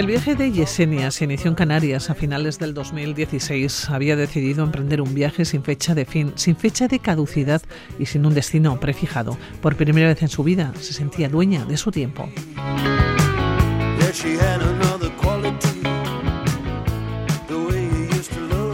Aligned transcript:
El 0.00 0.06
viaje 0.06 0.34
de 0.34 0.50
Yesenia 0.50 1.10
se 1.10 1.24
inició 1.24 1.50
en 1.50 1.54
Canarias 1.54 2.08
a 2.08 2.14
finales 2.14 2.58
del 2.58 2.72
2016. 2.72 3.90
Había 3.90 4.16
decidido 4.16 4.64
emprender 4.64 5.02
un 5.02 5.12
viaje 5.12 5.44
sin 5.44 5.62
fecha 5.62 5.94
de 5.94 6.06
fin, 6.06 6.32
sin 6.36 6.56
fecha 6.56 6.88
de 6.88 7.00
caducidad 7.00 7.60
y 7.98 8.06
sin 8.06 8.24
un 8.24 8.32
destino 8.32 8.80
prefijado. 8.80 9.36
Por 9.60 9.76
primera 9.76 10.08
vez 10.08 10.22
en 10.22 10.30
su 10.30 10.42
vida 10.42 10.72
se 10.80 10.94
sentía 10.94 11.28
dueña 11.28 11.66
de 11.66 11.76
su 11.76 11.90
tiempo. 11.90 12.30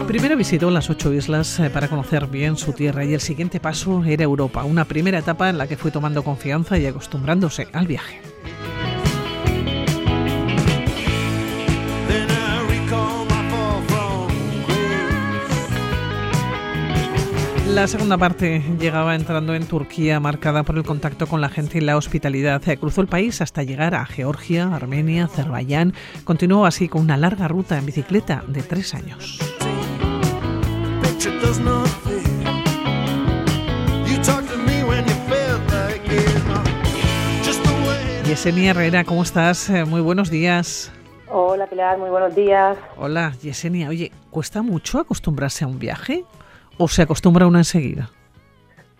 Primero 0.06 0.36
visitó 0.36 0.70
las 0.70 0.90
ocho 0.90 1.12
islas 1.12 1.58
eh, 1.58 1.70
para 1.70 1.88
conocer 1.88 2.28
bien 2.28 2.56
su 2.56 2.72
tierra 2.72 3.04
y 3.04 3.14
el 3.14 3.20
siguiente 3.20 3.58
paso 3.58 4.04
era 4.04 4.22
Europa, 4.22 4.62
una 4.62 4.84
primera 4.84 5.18
etapa 5.18 5.50
en 5.50 5.58
la 5.58 5.66
que 5.66 5.76
fue 5.76 5.90
tomando 5.90 6.22
confianza 6.22 6.78
y 6.78 6.86
acostumbrándose 6.86 7.66
al 7.72 7.88
viaje. 7.88 8.25
La 17.76 17.86
segunda 17.86 18.16
parte 18.16 18.62
llegaba 18.80 19.14
entrando 19.14 19.54
en 19.54 19.66
Turquía, 19.66 20.18
marcada 20.18 20.62
por 20.62 20.78
el 20.78 20.82
contacto 20.82 21.26
con 21.26 21.42
la 21.42 21.50
gente 21.50 21.76
y 21.76 21.82
la 21.82 21.98
hospitalidad. 21.98 22.62
Cruzó 22.80 23.02
el 23.02 23.06
país 23.06 23.42
hasta 23.42 23.64
llegar 23.64 23.94
a 23.94 24.06
Georgia, 24.06 24.74
Armenia, 24.74 25.26
Azerbaiyán. 25.26 25.92
Continuó 26.24 26.64
así 26.64 26.88
con 26.88 27.02
una 27.02 27.18
larga 27.18 27.48
ruta 27.48 27.76
en 27.76 27.84
bicicleta 27.84 28.42
de 28.48 28.62
tres 28.62 28.94
años. 28.94 29.38
Yesenia 38.26 38.70
Herrera, 38.70 39.04
¿cómo 39.04 39.22
estás? 39.22 39.68
Eh, 39.68 39.84
muy 39.84 40.00
buenos 40.00 40.30
días. 40.30 40.90
Hola 41.28 41.66
Pilar, 41.66 41.98
muy 41.98 42.08
buenos 42.08 42.34
días. 42.34 42.78
Hola 42.96 43.34
Yesenia, 43.42 43.90
oye, 43.90 44.12
¿cuesta 44.30 44.62
mucho 44.62 44.98
acostumbrarse 44.98 45.64
a 45.64 45.68
un 45.68 45.78
viaje? 45.78 46.24
O 46.78 46.88
se 46.88 47.02
acostumbra 47.02 47.46
una 47.46 47.58
enseguida? 47.58 48.10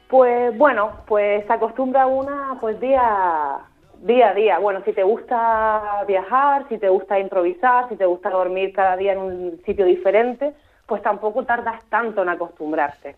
Pues 0.09 0.57
bueno, 0.57 0.93
pues 1.07 1.45
se 1.47 1.53
acostumbra 1.53 2.07
una 2.07 2.57
pues 2.61 2.81
día 2.81 3.61
día 4.03 4.31
a 4.31 4.35
día. 4.35 4.59
Bueno, 4.59 4.83
si 4.85 4.93
te 4.93 5.03
gusta 5.03 6.05
viajar, 6.07 6.67
si 6.69 6.79
te 6.79 6.89
gusta 6.89 7.19
improvisar, 7.19 7.89
si 7.89 7.97
te 7.97 8.07
gusta 8.07 8.31
dormir 8.31 8.73
cada 8.73 8.97
día 8.97 9.13
en 9.13 9.19
un 9.19 9.63
sitio 9.65 9.85
diferente, 9.85 10.53
pues 10.87 11.03
tampoco 11.03 11.45
tardas 11.45 11.83
tanto 11.89 12.23
en 12.23 12.29
acostumbrarte. 12.29 13.17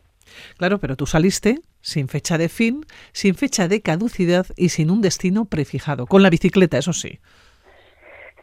Claro, 0.56 0.78
pero 0.78 0.96
tú 0.96 1.06
saliste 1.06 1.60
sin 1.80 2.08
fecha 2.08 2.38
de 2.38 2.48
fin, 2.48 2.84
sin 3.12 3.34
fecha 3.34 3.68
de 3.68 3.80
caducidad 3.80 4.46
y 4.56 4.70
sin 4.70 4.90
un 4.90 5.00
destino 5.00 5.46
prefijado, 5.46 6.06
con 6.06 6.22
la 6.22 6.30
bicicleta, 6.30 6.78
eso 6.78 6.92
sí. 6.92 7.20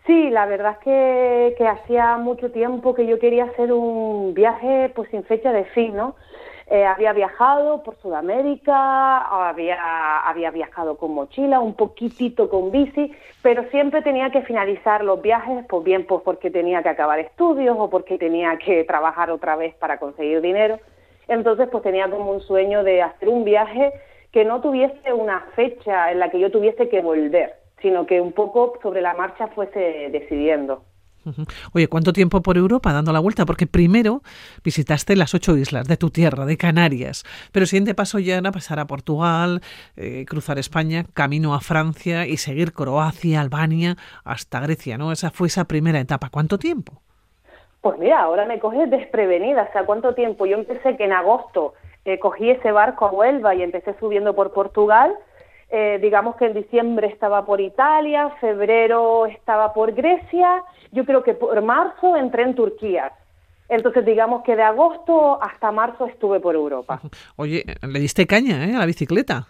Sí, 0.06 0.30
la 0.30 0.46
verdad 0.46 0.74
es 0.74 0.78
que, 0.80 1.56
que 1.58 1.68
hacía 1.68 2.18
mucho 2.18 2.52
tiempo 2.52 2.94
que 2.94 3.08
yo 3.08 3.18
quería 3.18 3.46
hacer 3.46 3.74
un 3.74 4.36
viaje 4.36 4.92
pues 4.96 5.10
sin 5.10 5.24
fecha 5.24 5.52
de 5.52 5.66
fin, 5.66 5.96
¿no? 5.96 6.16
Eh, 6.68 6.86
había 6.86 7.14
viajado 7.14 7.82
por 7.84 7.96
Sudamérica, 7.98 9.18
había, 9.50 10.20
había 10.28 10.52
viajado 10.52 10.98
con 10.98 11.14
mochila, 11.14 11.60
un 11.60 11.74
poquitito 11.76 12.50
con 12.50 12.72
bici, 12.72 13.12
pero 13.42 13.64
siempre 13.70 14.04
tenía 14.04 14.30
que 14.32 14.42
finalizar 14.44 15.04
los 15.04 15.22
viajes, 15.22 15.66
pues 15.68 15.84
bien 15.84 16.06
pues 16.06 16.22
porque 16.24 16.52
tenía 16.52 16.84
que 16.84 16.90
acabar 16.90 17.20
estudios 17.20 17.76
o 17.80 17.90
porque 17.90 18.18
tenía 18.20 18.58
que 18.58 18.84
trabajar 18.84 19.32
otra 19.32 19.56
vez 19.56 19.76
para 19.76 20.00
conseguir 20.00 20.42
dinero. 20.42 20.80
Entonces 21.28 21.68
pues 21.72 21.84
tenía 21.84 22.10
como 22.10 22.32
un 22.32 22.42
sueño 22.42 22.84
de 22.84 23.02
hacer 23.02 23.30
un 23.30 23.44
viaje 23.44 23.92
que 24.32 24.46
no 24.46 24.62
tuviese 24.62 25.14
una 25.14 25.42
fecha 25.56 26.12
en 26.12 26.20
la 26.20 26.30
que 26.30 26.40
yo 26.40 26.52
tuviese 26.52 26.90
que 26.90 27.02
volver 27.02 27.65
sino 27.82 28.06
que 28.06 28.22
un 28.22 28.32
poco 28.32 28.78
sobre 28.82 29.02
la 29.02 29.14
marcha 29.14 29.48
fuese 29.48 30.10
decidiendo. 30.12 30.84
Oye, 31.74 31.88
¿cuánto 31.88 32.14
tiempo 32.14 32.42
por 32.42 32.58
Europa 32.58 32.94
dando 32.94 33.12
la 33.12 33.20
vuelta? 33.20 33.46
Porque 33.46 33.68
primero 33.68 34.22
visitaste 34.64 35.16
las 35.16 35.34
ocho 35.34 35.58
islas 35.58 35.88
de 35.88 35.98
tu 35.98 36.10
tierra, 36.10 36.46
de 36.46 36.58
Canarias, 36.58 37.24
pero 37.52 37.64
el 37.64 37.68
siguiente 37.68 37.96
paso 37.96 38.20
ya 38.20 38.38
era 38.38 38.52
pasar 38.52 38.80
a 38.80 38.86
Portugal, 38.86 39.62
eh, 39.98 40.26
cruzar 40.28 40.60
España, 40.60 41.06
camino 41.14 41.56
a 41.56 41.62
Francia 41.62 42.28
y 42.28 42.38
seguir 42.38 42.74
Croacia, 42.74 43.42
Albania, 43.42 43.96
hasta 44.24 44.60
Grecia, 44.60 44.98
¿no? 44.98 45.12
Esa 45.12 45.32
fue 45.32 45.48
esa 45.48 45.66
primera 45.66 46.00
etapa. 46.00 46.30
¿Cuánto 46.32 46.58
tiempo? 46.58 47.02
Pues 47.82 48.00
mira, 48.00 48.22
ahora 48.22 48.46
me 48.46 48.60
coges 48.60 48.90
desprevenida, 48.90 49.68
o 49.70 49.72
sea, 49.72 49.86
¿cuánto 49.86 50.14
tiempo? 50.16 50.46
Yo 50.46 50.58
empecé 50.58 50.98
que 50.98 51.06
en 51.06 51.14
agosto 51.14 51.74
eh, 52.04 52.20
cogí 52.20 52.50
ese 52.50 52.72
barco 52.72 53.06
a 53.06 53.12
Huelva 53.12 53.54
y 53.56 53.62
empecé 53.62 53.96
subiendo 54.00 54.36
por 54.36 54.54
Portugal, 54.54 55.16
eh, 55.70 56.00
digamos 56.02 56.36
que 56.36 56.46
en 56.46 56.54
diciembre 56.54 57.08
estaba 57.08 57.46
por 57.46 57.60
Italia, 57.60 58.30
febrero 58.40 59.26
estaba 59.26 59.74
por 59.74 59.94
Grecia, 59.94 60.64
yo 60.92 61.06
creo 61.06 61.24
que 61.24 61.34
por 61.34 61.62
marzo 61.62 62.16
entré 62.16 62.44
en 62.44 62.56
Turquía. 62.56 63.12
Entonces, 63.68 64.06
digamos 64.06 64.44
que 64.44 64.56
de 64.56 64.62
agosto 64.62 65.42
hasta 65.42 65.72
marzo 65.72 66.06
estuve 66.06 66.40
por 66.40 66.56
Europa. 66.56 67.02
Oye, 67.36 67.64
le 67.82 68.00
diste 68.00 68.28
caña 68.28 68.66
¿eh? 68.66 68.76
a 68.76 68.80
la 68.80 68.86
bicicleta. 68.86 69.48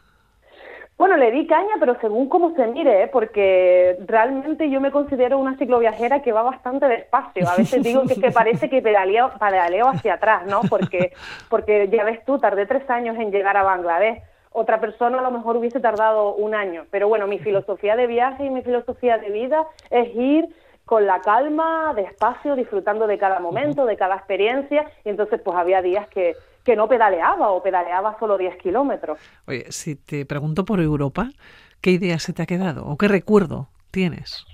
Bueno, 0.97 1.17
le 1.17 1.29
di 1.29 1.45
caña, 1.45 1.73
pero 1.77 1.99
según 1.99 2.29
cómo 2.29 2.55
se 2.55 2.65
mire, 2.67 3.03
¿eh? 3.03 3.09
porque 3.11 3.97
realmente 4.07 4.69
yo 4.69 4.79
me 4.79 4.91
considero 4.91 5.37
una 5.37 5.57
cicloviajera 5.57 6.21
que 6.21 6.31
va 6.31 6.41
bastante 6.41 6.87
despacio. 6.87 7.49
A 7.49 7.57
veces 7.57 7.83
digo 7.83 8.05
que, 8.05 8.13
es 8.13 8.19
que 8.19 8.31
parece 8.31 8.69
que 8.69 8.81
pedaleo, 8.81 9.31
pedaleo 9.37 9.89
hacia 9.89 10.13
atrás, 10.13 10.47
¿no? 10.47 10.61
Porque, 10.69 11.11
porque 11.49 11.89
ya 11.91 12.05
ves 12.05 12.23
tú, 12.23 12.39
tardé 12.39 12.65
tres 12.65 12.89
años 12.89 13.17
en 13.17 13.29
llegar 13.29 13.57
a 13.57 13.63
Bangladesh 13.63 14.23
otra 14.55 14.79
persona 14.79 15.19
a 15.19 15.21
lo 15.21 15.31
mejor 15.31 15.57
hubiese 15.57 15.81
tardado 15.81 16.33
un 16.33 16.55
año. 16.55 16.85
Pero 16.89 17.09
bueno, 17.09 17.27
mi 17.27 17.39
filosofía 17.39 17.97
de 17.97 18.07
viaje 18.07 18.45
y 18.45 18.49
mi 18.49 18.61
filosofía 18.61 19.17
de 19.17 19.29
vida 19.29 19.65
es 19.89 20.15
ir 20.15 20.47
con 20.85 21.05
la 21.05 21.19
calma, 21.19 21.93
despacio, 21.93 22.55
disfrutando 22.55 23.05
de 23.05 23.17
cada 23.17 23.39
momento, 23.39 23.85
de 23.85 23.97
cada 23.97 24.15
experiencia. 24.15 24.85
Y 25.03 25.09
entonces 25.09 25.41
pues 25.43 25.57
había 25.57 25.81
días 25.81 26.07
que, 26.07 26.35
que 26.63 26.77
no 26.77 26.87
pedaleaba 26.87 27.49
o 27.49 27.61
pedaleaba 27.61 28.17
solo 28.17 28.37
10 28.37 28.55
kilómetros. 28.57 29.19
Oye, 29.45 29.65
si 29.71 29.97
te 29.97 30.25
pregunto 30.25 30.63
por 30.63 30.79
Europa, 30.79 31.27
¿qué 31.81 31.91
idea 31.91 32.17
se 32.19 32.31
te 32.31 32.41
ha 32.41 32.45
quedado 32.45 32.87
o 32.87 32.95
qué 32.97 33.09
recuerdo 33.09 33.67
tienes? 33.91 34.45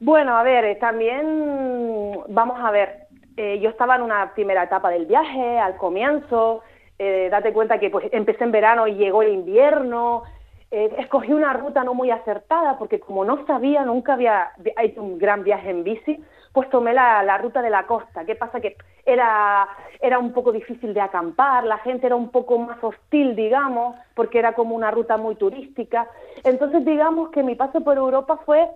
Bueno, 0.00 0.38
a 0.38 0.42
ver, 0.42 0.64
eh, 0.64 0.76
también 0.76 2.18
vamos 2.28 2.58
a 2.60 2.70
ver, 2.70 3.08
eh, 3.36 3.58
yo 3.60 3.68
estaba 3.68 3.96
en 3.96 4.02
una 4.02 4.32
primera 4.32 4.62
etapa 4.62 4.88
del 4.88 5.04
viaje, 5.04 5.58
al 5.58 5.76
comienzo, 5.76 6.62
eh, 6.98 7.28
date 7.30 7.52
cuenta 7.52 7.78
que 7.78 7.90
pues 7.90 8.06
empecé 8.12 8.44
en 8.44 8.52
verano 8.52 8.86
y 8.86 8.94
llegó 8.94 9.22
el 9.22 9.32
invierno, 9.32 10.24
eh, 10.70 10.94
escogí 10.98 11.32
una 11.32 11.54
ruta 11.54 11.82
no 11.82 11.94
muy 11.94 12.10
acertada 12.10 12.76
porque 12.78 13.00
como 13.00 13.24
no 13.24 13.46
sabía, 13.46 13.84
nunca 13.84 14.14
había 14.14 14.50
hecho 14.82 15.02
un 15.02 15.18
gran 15.18 15.42
viaje 15.42 15.70
en 15.70 15.84
bici, 15.84 16.22
pues 16.52 16.68
tomé 16.70 16.92
la, 16.92 17.22
la, 17.22 17.38
ruta 17.38 17.62
de 17.62 17.70
la 17.70 17.86
costa. 17.86 18.24
¿Qué 18.24 18.34
pasa? 18.34 18.60
Que 18.60 18.76
era, 19.06 19.68
era 20.00 20.18
un 20.18 20.32
poco 20.32 20.52
difícil 20.52 20.92
de 20.92 21.00
acampar, 21.00 21.64
la 21.64 21.78
gente 21.78 22.06
era 22.06 22.16
un 22.16 22.30
poco 22.30 22.58
más 22.58 22.82
hostil, 22.82 23.34
digamos, 23.36 23.96
porque 24.14 24.38
era 24.38 24.52
como 24.52 24.74
una 24.74 24.90
ruta 24.90 25.16
muy 25.16 25.36
turística. 25.36 26.08
Entonces, 26.44 26.84
digamos 26.84 27.30
que 27.30 27.42
mi 27.42 27.54
paso 27.54 27.80
por 27.82 27.96
Europa 27.96 28.38
fue 28.44 28.68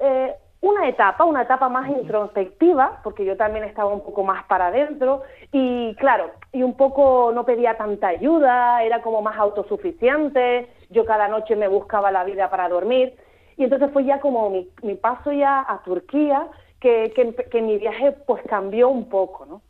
eh, 0.00 0.34
una 0.62 0.88
etapa, 0.88 1.24
una 1.24 1.42
etapa 1.42 1.68
más 1.68 1.88
introspectiva, 1.88 3.00
porque 3.02 3.24
yo 3.24 3.36
también 3.36 3.64
estaba 3.64 3.92
un 3.92 4.02
poco 4.02 4.24
más 4.24 4.44
para 4.44 4.66
adentro 4.66 5.22
y 5.52 5.94
claro, 5.94 6.30
y 6.52 6.62
un 6.62 6.76
poco 6.76 7.32
no 7.34 7.44
pedía 7.44 7.76
tanta 7.78 8.08
ayuda, 8.08 8.82
era 8.82 9.00
como 9.00 9.22
más 9.22 9.38
autosuficiente, 9.38 10.68
yo 10.90 11.04
cada 11.06 11.28
noche 11.28 11.56
me 11.56 11.68
buscaba 11.68 12.10
la 12.10 12.24
vida 12.24 12.50
para 12.50 12.68
dormir 12.68 13.14
y 13.56 13.64
entonces 13.64 13.90
fue 13.92 14.04
ya 14.04 14.20
como 14.20 14.50
mi, 14.50 14.68
mi 14.82 14.96
paso 14.96 15.32
ya 15.32 15.64
a 15.66 15.82
Turquía 15.82 16.46
que, 16.78 17.12
que, 17.50 17.62
mi 17.62 17.78
viaje 17.78 18.12
pues 18.26 18.42
cambió 18.48 18.88
un 18.88 19.08
poco, 19.08 19.46
¿no? 19.46 19.62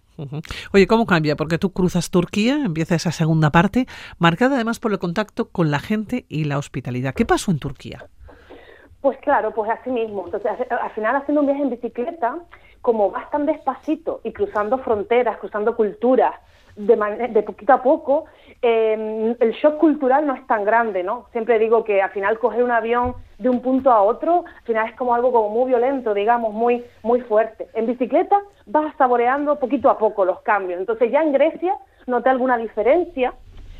Oye, 0.73 0.87
¿cómo 0.87 1.07
cambia? 1.07 1.35
Porque 1.35 1.59
tú 1.59 1.73
cruzas 1.73 2.11
Turquía, 2.11 2.63
empieza 2.65 2.95
esa 2.95 3.11
segunda 3.11 3.51
parte, 3.51 3.87
marcada 4.19 4.57
además 4.57 4.79
por 4.79 4.93
el 4.93 4.99
contacto 4.99 5.49
con 5.49 5.71
la 5.71 5.79
gente 5.79 6.27
y 6.29 6.45
la 6.45 6.59
hospitalidad. 6.59 7.15
¿Qué 7.15 7.25
pasó 7.25 7.51
en 7.51 7.59
Turquía? 7.59 8.07
Pues 9.01 9.19
claro, 9.19 9.53
pues 9.53 9.71
así 9.71 9.91
mismo. 9.91 10.25
Entonces, 10.27 10.53
al 10.71 10.91
final 10.91 11.17
haciendo 11.17 11.41
un 11.41 11.47
viaje 11.47 11.63
en 11.63 11.71
bicicleta, 11.71 12.39
como 12.83 13.11
vas 13.11 13.31
tan 13.31 13.47
despacito 13.47 14.21
y 14.25 14.33
cruzando 14.33 14.79
fronteras, 14.79 15.39
cruzando 15.39 15.77
culturas, 15.77 16.35
de, 16.77 17.29
de 17.29 17.43
poquito 17.43 17.73
a 17.73 17.83
poco, 17.83 18.25
em, 18.63 19.35
el 19.39 19.53
shock 19.53 19.79
cultural 19.79 20.27
no 20.27 20.35
es 20.35 20.47
tan 20.47 20.65
grande, 20.65 21.03
¿no? 21.03 21.27
Siempre 21.33 21.59
digo 21.59 21.85
que 21.85 22.01
al 22.01 22.11
final 22.11 22.39
coger 22.39 22.63
un 22.63 22.71
avión 22.71 23.15
de 23.39 23.49
un 23.49 23.61
punto 23.61 23.91
a 23.91 24.03
otro, 24.03 24.45
al 24.47 24.65
final 24.65 24.89
es 24.89 24.97
como 24.97 25.15
algo 25.15 25.33
como 25.33 25.51
muy 25.51 25.69
violento, 25.69 26.15
digamos, 26.15 26.55
muy, 26.55 26.85
muy 27.03 27.21
fuerte. 27.23 27.69
En 27.75 27.87
bicicleta 27.87 28.39
vas 28.67 28.95
saboreando 28.97 29.59
poquito 29.59 29.91
a 29.91 29.99
poco 29.99 30.25
los 30.25 30.41
cambios. 30.43 30.81
Entonces 30.81 31.11
ya 31.11 31.23
en 31.23 31.33
Grecia 31.33 31.75
noté 32.07 32.31
alguna 32.31 32.57
diferencia, 32.57 33.35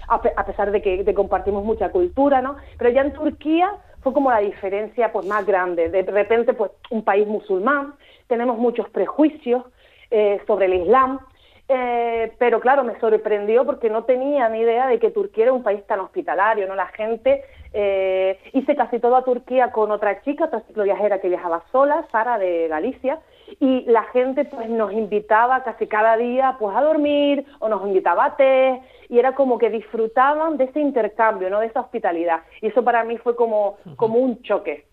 a, 0.09 0.45
pesar 0.45 0.73
de 0.73 0.83
que 0.83 1.15
compartimos 1.15 1.65
mucha 1.65 1.91
cultura, 1.91 2.43
¿no? 2.43 2.57
Pero 2.79 2.91
ya 2.91 3.03
en 3.03 3.13
Turquía 3.13 3.71
fue 4.03 4.13
como 4.13 4.31
la 4.31 4.39
diferencia 4.39 5.13
pues 5.13 5.27
más 5.27 5.47
grande. 5.47 5.89
De 5.89 6.03
repente, 6.03 6.55
pues 6.55 6.71
un 6.91 7.05
país 7.05 7.27
musulmán, 7.27 7.95
tenemos 8.27 8.59
muchos 8.59 8.89
prejuicios 8.91 9.65
eh, 10.11 10.41
sobre 10.47 10.67
el 10.67 10.75
Islam, 10.75 11.21
eh, 11.69 12.33
pero 12.39 12.61
claro, 12.61 12.83
me 12.83 12.99
sorprendió 12.99 13.65
porque 13.65 13.91
no 13.91 14.05
tenía 14.05 14.49
ni 14.49 14.61
idea 14.61 14.87
de 14.89 14.99
que 14.99 15.11
Turquía 15.11 15.45
era 15.45 15.53
un 15.53 15.63
país 15.63 15.87
tan 15.87 16.01
hospitalario, 16.01 16.67
¿no? 16.67 16.75
La 16.75 16.89
gente 16.89 17.45
Eh, 17.73 18.39
hice 18.53 18.75
casi 18.75 18.99
toda 18.99 19.23
Turquía 19.23 19.71
con 19.71 19.91
otra 19.91 20.23
chica, 20.23 20.47
otra 20.47 20.61
cicloviajera 20.67 21.21
que 21.21 21.29
viajaba 21.29 21.63
sola, 21.71 22.07
Sara 22.11 22.39
de 22.39 22.69
Galicia, 22.69 23.21
y 23.61 23.85
la 23.87 24.05
gente 24.05 24.45
pues 24.45 24.69
nos 24.69 24.93
invitaba 24.93 25.63
casi 25.63 25.87
cada 25.87 26.17
día 26.17 26.57
pues 26.59 26.77
a 26.77 26.81
dormir 26.81 27.45
o 27.59 27.69
nos 27.69 27.87
invitaba 27.87 28.25
a 28.25 28.37
té 28.37 28.81
y 29.09 29.19
era 29.19 29.35
como 29.35 29.59
que 29.59 29.71
disfrutaban 29.71 30.57
de 30.57 30.65
ese 30.65 30.81
intercambio, 30.81 31.51
¿no? 31.51 31.61
de 31.61 31.67
esa 31.67 31.81
hospitalidad. 31.81 32.43
Y 32.61 32.69
eso 32.69 32.85
para 32.85 33.05
mí 33.05 33.19
fue 33.19 33.35
como, 33.35 33.77
como 33.97 34.19
un 34.19 34.43
choque. 34.43 34.87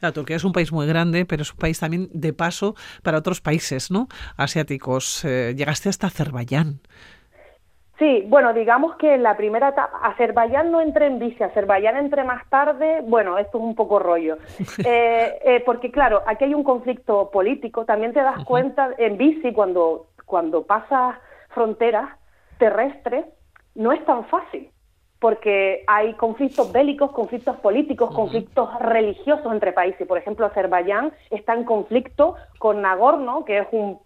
La 0.00 0.12
Turquía 0.12 0.36
es 0.36 0.44
un 0.44 0.52
país 0.52 0.72
muy 0.72 0.86
grande, 0.86 1.26
pero 1.26 1.42
es 1.42 1.52
un 1.52 1.58
país 1.58 1.78
también 1.78 2.08
de 2.12 2.32
paso 2.32 2.74
para 3.02 3.18
otros 3.18 3.40
países 3.42 3.90
¿no? 3.90 4.08
asiáticos. 4.36 5.24
Eh, 5.24 5.54
llegaste 5.56 5.90
hasta 5.90 6.06
Azerbaiyán. 6.06 6.80
Sí, 7.98 8.24
bueno, 8.28 8.52
digamos 8.52 8.94
que 8.96 9.14
en 9.14 9.24
la 9.24 9.36
primera 9.36 9.70
etapa, 9.70 9.98
Azerbaiyán 10.02 10.70
no 10.70 10.80
entré 10.80 11.06
en 11.06 11.18
bici, 11.18 11.42
Azerbaiyán 11.42 11.96
entré 11.96 12.22
más 12.22 12.48
tarde, 12.48 13.00
bueno, 13.02 13.38
esto 13.38 13.58
es 13.58 13.64
un 13.64 13.74
poco 13.74 13.98
rollo, 13.98 14.38
eh, 14.84 15.38
eh, 15.44 15.62
porque 15.66 15.90
claro, 15.90 16.22
aquí 16.26 16.44
hay 16.44 16.54
un 16.54 16.62
conflicto 16.62 17.30
político, 17.30 17.84
también 17.84 18.12
te 18.12 18.20
das 18.20 18.44
cuenta 18.44 18.90
en 18.98 19.16
bici 19.16 19.52
cuando, 19.52 20.06
cuando 20.26 20.62
pasas 20.64 21.16
fronteras 21.48 22.08
terrestres, 22.58 23.26
no 23.74 23.90
es 23.90 24.04
tan 24.04 24.26
fácil, 24.26 24.70
porque 25.18 25.82
hay 25.88 26.14
conflictos 26.14 26.70
bélicos, 26.70 27.10
conflictos 27.10 27.56
políticos, 27.56 28.14
conflictos 28.14 28.68
religiosos 28.80 29.52
entre 29.52 29.72
países. 29.72 30.06
Por 30.06 30.18
ejemplo, 30.18 30.46
Azerbaiyán 30.46 31.12
está 31.30 31.54
en 31.54 31.64
conflicto 31.64 32.36
con 32.58 32.82
Nagorno, 32.82 33.44
que 33.44 33.58
es 33.58 33.66
un 33.72 33.98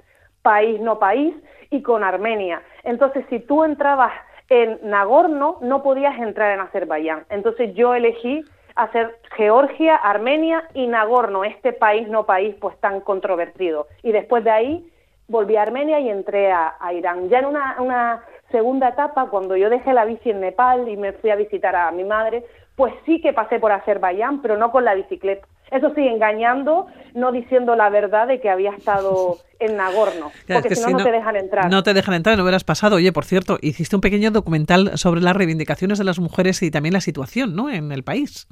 país 0.43 0.81
no 0.81 0.99
país, 0.99 1.35
y 1.73 1.83
con 1.83 2.05
Armenia. 2.05 2.63
Entonces, 2.85 3.25
si 3.31 3.41
tú 3.41 3.65
entrabas 3.65 4.13
en 4.49 4.79
Nagorno, 4.83 5.57
no 5.63 5.83
podías 5.83 6.19
entrar 6.19 6.53
en 6.53 6.61
Azerbaiyán. 6.61 7.25
Entonces 7.31 7.75
yo 7.75 7.95
elegí 7.95 8.45
hacer 8.75 9.19
Georgia, 9.37 9.97
Armenia 9.97 10.69
y 10.75 10.87
Nagorno, 10.87 11.45
este 11.45 11.73
país 11.73 12.07
no 12.09 12.27
país 12.27 12.55
pues 12.61 12.77
tan 12.79 13.01
controvertido. 13.01 13.87
Y 14.03 14.13
después 14.13 14.45
de 14.45 14.51
ahí 14.51 14.93
volví 15.29 15.57
a 15.57 15.63
Armenia 15.63 15.99
y 16.01 16.11
entré 16.11 16.53
a, 16.53 16.77
Irán. 16.93 17.31
Ya 17.31 17.39
en 17.39 17.47
una, 17.47 17.77
una, 17.79 18.25
segunda 18.51 18.91
etapa, 18.91 19.31
cuando 19.31 19.57
yo 19.57 19.71
dejé 19.71 19.95
la 19.95 20.05
bici 20.05 20.29
en 20.29 20.41
Nepal 20.41 20.87
y 20.87 20.99
me 20.99 21.15
fui 21.15 21.31
a 21.31 21.37
visitar 21.37 21.75
a 21.75 21.91
mi 21.91 22.05
madre, 22.05 22.45
pues 22.77 22.93
sí 23.07 23.19
que 23.23 23.33
pasé 23.33 23.59
por 23.59 23.73
Azerbaiyán, 23.73 24.43
pero 24.43 24.59
no 24.59 24.71
con 24.71 24.85
la 24.85 24.95
bicicleta. 24.95 25.47
Eso 25.73 25.93
sí, 25.95 26.07
engañando, 26.07 26.87
no 27.15 27.33
diciendo 27.33 27.75
la 27.75 27.89
verdad 27.89 28.29
de 28.29 28.41
que 28.41 28.51
había 28.51 28.73
estado 28.73 29.39
en 29.59 29.77
Nagorno, 29.77 30.31
porque 30.47 30.75
si 30.75 30.93
no, 30.93 30.99
no 30.99 31.05
te 31.05 31.11
dejan 31.11 31.37
entrar. 31.37 31.71
No 31.71 31.83
te 31.83 31.95
dejan 31.95 32.15
entrar, 32.15 32.37
no 32.37 32.43
hubieras 32.43 32.65
pasado. 32.65 32.97
Oye, 32.97 33.13
por 33.13 33.25
cierto, 33.25 33.59
hiciste 33.63 33.97
un 33.97 34.03
pequeño 34.03 34.31
documental 34.31 34.99
sobre 34.99 35.23
las 35.23 35.35
reivindicaciones 35.35 35.99
de 35.99 36.05
las 36.05 36.19
mujeres 36.19 36.63
y 36.63 36.71
también 36.71 36.93
la 36.93 37.01
situación 37.01 37.57
¿no? 37.57 37.71
en 37.71 37.91
el 37.91 38.05
país. 38.05 38.49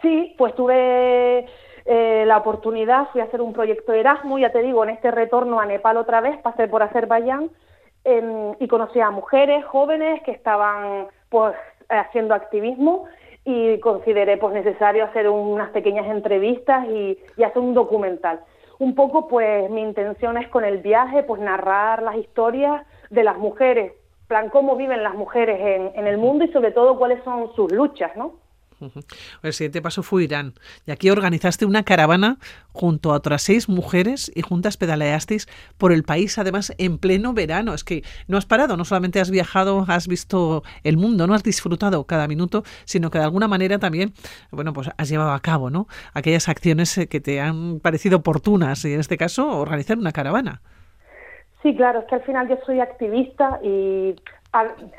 Sí, 0.00 0.34
pues 0.38 0.54
tuve 0.54 1.46
eh, 1.86 2.24
la 2.26 2.36
oportunidad, 2.36 3.08
fui 3.10 3.20
a 3.20 3.24
hacer 3.24 3.40
un 3.40 3.52
proyecto 3.52 3.92
Erasmus, 3.92 4.40
ya 4.40 4.52
te 4.52 4.62
digo, 4.62 4.84
en 4.84 4.90
este 4.90 5.10
retorno 5.10 5.60
a 5.60 5.66
Nepal 5.66 5.96
otra 5.96 6.20
vez, 6.20 6.38
pasé 6.42 6.68
por 6.68 6.82
Azerbaiyán 6.82 7.50
y 8.60 8.68
conocí 8.68 9.00
a 9.00 9.10
mujeres 9.10 9.64
jóvenes 9.64 10.22
que 10.24 10.30
estaban 10.30 11.06
pues 11.30 11.54
haciendo 11.88 12.34
activismo 12.34 13.06
y 13.44 13.78
consideré 13.80 14.36
pues 14.36 14.54
necesario 14.54 15.04
hacer 15.04 15.28
unas 15.28 15.70
pequeñas 15.70 16.06
entrevistas 16.06 16.86
y, 16.88 17.18
hacer 17.44 17.58
un 17.58 17.74
documental. 17.74 18.40
Un 18.78 18.94
poco 18.94 19.28
pues 19.28 19.70
mi 19.70 19.82
intención 19.82 20.36
es 20.38 20.48
con 20.48 20.64
el 20.64 20.78
viaje 20.78 21.22
pues 21.22 21.40
narrar 21.40 22.02
las 22.02 22.16
historias 22.16 22.86
de 23.10 23.24
las 23.24 23.38
mujeres, 23.38 23.92
plan 24.26 24.48
cómo 24.48 24.76
viven 24.76 25.02
las 25.02 25.14
mujeres 25.14 25.60
en, 25.60 25.92
en 25.94 26.06
el 26.06 26.18
mundo 26.18 26.44
y 26.44 26.52
sobre 26.52 26.72
todo 26.72 26.98
cuáles 26.98 27.22
son 27.24 27.52
sus 27.54 27.70
luchas, 27.70 28.16
¿no? 28.16 28.43
El 29.42 29.52
siguiente 29.52 29.82
paso 29.82 30.02
fue 30.02 30.24
Irán. 30.24 30.54
Y 30.86 30.90
aquí 30.90 31.10
organizaste 31.10 31.66
una 31.66 31.82
caravana 31.82 32.38
junto 32.72 33.12
a 33.12 33.16
otras 33.16 33.42
seis 33.42 33.68
mujeres 33.68 34.30
y 34.34 34.42
juntas 34.42 34.76
pedaleasteis 34.76 35.46
por 35.78 35.92
el 35.92 36.02
país, 36.02 36.38
además 36.38 36.72
en 36.78 36.98
pleno 36.98 37.32
verano. 37.32 37.74
Es 37.74 37.84
que 37.84 38.02
no 38.26 38.36
has 38.36 38.46
parado, 38.46 38.76
no 38.76 38.84
solamente 38.84 39.20
has 39.20 39.30
viajado, 39.30 39.84
has 39.88 40.08
visto 40.08 40.62
el 40.82 40.96
mundo, 40.96 41.26
no 41.26 41.34
has 41.34 41.42
disfrutado 41.42 42.04
cada 42.04 42.28
minuto, 42.28 42.64
sino 42.84 43.10
que 43.10 43.18
de 43.18 43.24
alguna 43.24 43.48
manera 43.48 43.78
también, 43.78 44.14
bueno, 44.50 44.72
pues 44.72 44.90
has 44.96 45.08
llevado 45.08 45.32
a 45.32 45.40
cabo, 45.40 45.70
¿no? 45.70 45.86
Aquellas 46.12 46.48
acciones 46.48 46.96
eh, 46.98 47.08
que 47.08 47.20
te 47.20 47.40
han 47.40 47.80
parecido 47.80 48.18
oportunas 48.18 48.84
y 48.84 48.92
en 48.92 49.00
este 49.00 49.16
caso 49.16 49.48
organizar 49.48 49.98
una 49.98 50.12
caravana. 50.12 50.62
Sí, 51.64 51.74
claro, 51.74 52.00
es 52.00 52.04
que 52.04 52.16
al 52.16 52.22
final 52.24 52.46
yo 52.46 52.58
soy 52.66 52.80
activista 52.80 53.58
y 53.62 54.14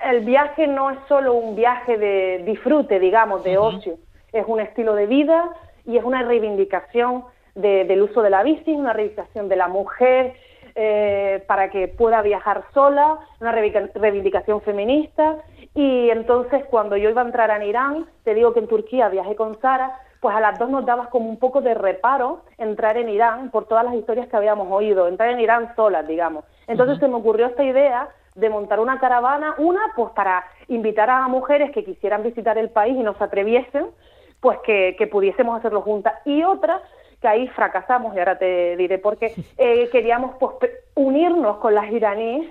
el 0.04 0.26
viaje 0.26 0.66
no 0.66 0.90
es 0.90 0.98
solo 1.08 1.36
un 1.36 1.56
viaje 1.56 1.96
de 1.96 2.42
disfrute, 2.44 3.00
digamos, 3.00 3.44
de 3.44 3.56
ocio, 3.60 4.00
es 4.34 4.44
un 4.48 4.60
estilo 4.60 4.96
de 4.96 5.06
vida 5.06 5.48
y 5.86 5.98
es 5.98 6.04
una 6.04 6.24
reivindicación 6.24 7.24
del 7.54 8.02
uso 8.02 8.24
de 8.24 8.32
la 8.32 8.42
bici, 8.42 8.72
una 8.72 8.94
reivindicación 8.94 9.48
de 9.48 9.56
la 9.56 9.68
mujer 9.68 10.34
eh, 10.74 11.44
para 11.46 11.70
que 11.70 11.88
pueda 11.88 12.24
viajar 12.24 12.64
sola, 12.74 13.20
una 13.40 13.52
reivindicación 13.52 14.60
feminista. 14.62 15.38
Y 15.76 16.10
entonces 16.10 16.66
cuando 16.66 16.98
yo 16.98 17.12
iba 17.12 17.22
a 17.22 17.26
entrar 17.26 17.52
en 17.52 17.62
Irán, 17.62 18.08
te 18.24 18.34
digo 18.34 18.56
que 18.56 18.60
en 18.62 18.68
Turquía 18.68 19.08
viajé 19.10 19.36
con 19.36 19.62
Sara, 19.62 20.00
pues 20.20 20.36
a 20.36 20.40
las 20.40 20.58
dos 20.58 20.72
nos 20.72 20.84
daba 20.84 21.12
como 21.12 21.30
un 21.30 21.38
poco 21.38 21.62
de 21.62 21.76
reparo 21.76 22.42
entrar 22.58 22.98
en 22.98 23.10
Irán 23.10 23.52
por 23.52 23.68
todas 23.68 23.86
las 23.86 23.94
historias 23.94 24.28
que 24.28 24.36
habíamos 24.36 24.68
oído, 24.72 25.08
entrar 25.08 25.30
en 25.30 25.40
Irán 25.40 25.76
solas, 25.76 26.08
digamos. 26.08 26.44
Entonces 26.68 27.00
se 27.00 27.08
me 27.08 27.16
ocurrió 27.16 27.48
esta 27.48 27.64
idea 27.64 28.10
de 28.36 28.50
montar 28.50 28.80
una 28.80 29.00
caravana, 29.00 29.56
una 29.58 29.82
pues 29.96 30.12
para 30.12 30.44
invitar 30.68 31.10
a 31.10 31.28
mujeres 31.28 31.72
que 31.72 31.86
quisieran 31.86 32.24
visitar 32.24 32.58
el 32.58 32.70
país 32.70 32.96
y 32.98 33.04
no 33.04 33.16
se 33.16 33.24
atreviesen, 33.24 33.88
pues 34.42 34.60
que, 34.60 35.10
pudiésemos 35.12 35.58
hacerlo 35.58 35.82
juntas, 35.82 36.14
y 36.26 36.44
otra 36.44 36.82
que 37.22 37.28
ahí 37.28 37.48
fracasamos, 37.50 38.16
y 38.16 38.20
ahora 38.20 38.38
te 38.38 38.76
diré 38.78 39.00
por 39.00 39.18
qué, 39.18 39.34
eh, 39.58 39.90
queríamos 39.92 40.36
pues, 40.40 40.72
unirnos 40.96 41.58
con 41.58 41.74
las 41.74 41.90
iraníes 41.92 42.48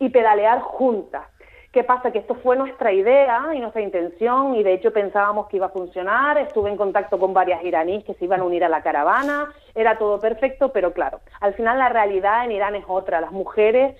y 0.00 0.08
pedalear 0.10 0.60
juntas. 0.60 1.26
¿Qué 1.72 1.84
pasa? 1.84 2.10
Que 2.10 2.20
esto 2.20 2.34
fue 2.36 2.56
nuestra 2.56 2.92
idea 2.92 3.50
y 3.54 3.60
nuestra 3.60 3.82
intención 3.82 4.54
y 4.54 4.62
de 4.62 4.72
hecho 4.72 4.90
pensábamos 4.90 5.48
que 5.48 5.58
iba 5.58 5.66
a 5.66 5.70
funcionar. 5.70 6.38
Estuve 6.38 6.70
en 6.70 6.78
contacto 6.78 7.18
con 7.18 7.34
varias 7.34 7.62
iraníes 7.62 8.04
que 8.04 8.14
se 8.14 8.24
iban 8.24 8.40
a 8.40 8.44
unir 8.44 8.64
a 8.64 8.70
la 8.70 8.82
caravana. 8.82 9.52
Era 9.74 9.98
todo 9.98 10.18
perfecto, 10.18 10.72
pero 10.72 10.94
claro, 10.94 11.20
al 11.40 11.52
final 11.54 11.78
la 11.78 11.90
realidad 11.90 12.46
en 12.46 12.52
Irán 12.52 12.74
es 12.74 12.84
otra. 12.88 13.20
Las 13.20 13.32
mujeres 13.32 13.94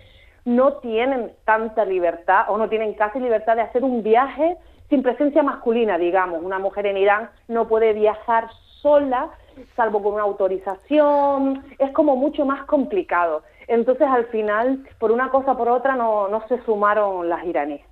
no 0.47 0.75
tienen 0.79 1.33
tanta 1.45 1.85
libertad 1.85 2.47
o 2.49 2.57
no 2.57 2.71
tienen 2.71 2.95
casi 2.95 3.21
libertad 3.21 3.57
de 3.57 3.63
hacer 3.63 3.85
un 3.85 4.03
viaje 4.03 4.57
sin 4.89 5.03
presencia 5.03 5.43
masculina, 5.43 5.99
digamos. 5.99 6.43
Una 6.43 6.59
mujer 6.59 6.87
en 6.87 6.97
Irán 6.97 7.29
no 7.49 7.69
puede 7.69 7.93
viajar 7.93 8.49
sola, 8.81 9.29
salvo 9.77 10.03
con 10.03 10.15
una 10.15 10.23
autorización, 10.23 11.65
es 11.79 11.91
como 11.91 12.17
mucho 12.17 12.47
más 12.47 12.65
complicado. 12.65 13.43
Entonces, 13.69 14.09
al 14.09 14.27
final, 14.27 14.87
por 14.99 15.13
una 15.13 15.31
cosa 15.31 15.53
o 15.53 15.57
por 15.57 15.69
otra, 15.69 15.95
no, 15.95 16.29
no 16.29 16.43
se 16.49 16.63
sumaron 16.65 17.29
las 17.29 17.45
iraníes. 17.45 17.83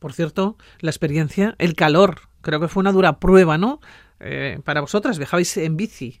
Por 0.00 0.12
cierto, 0.12 0.56
la 0.80 0.90
experiencia, 0.90 1.54
el 1.58 1.74
calor, 1.74 2.16
creo 2.42 2.60
que 2.60 2.68
fue 2.68 2.80
una 2.80 2.92
dura 2.92 3.14
prueba, 3.20 3.56
¿no? 3.56 3.78
Eh, 4.18 4.58
para 4.64 4.80
vosotras, 4.80 5.18
viajabais 5.18 5.56
en 5.56 5.76
bici. 5.76 6.20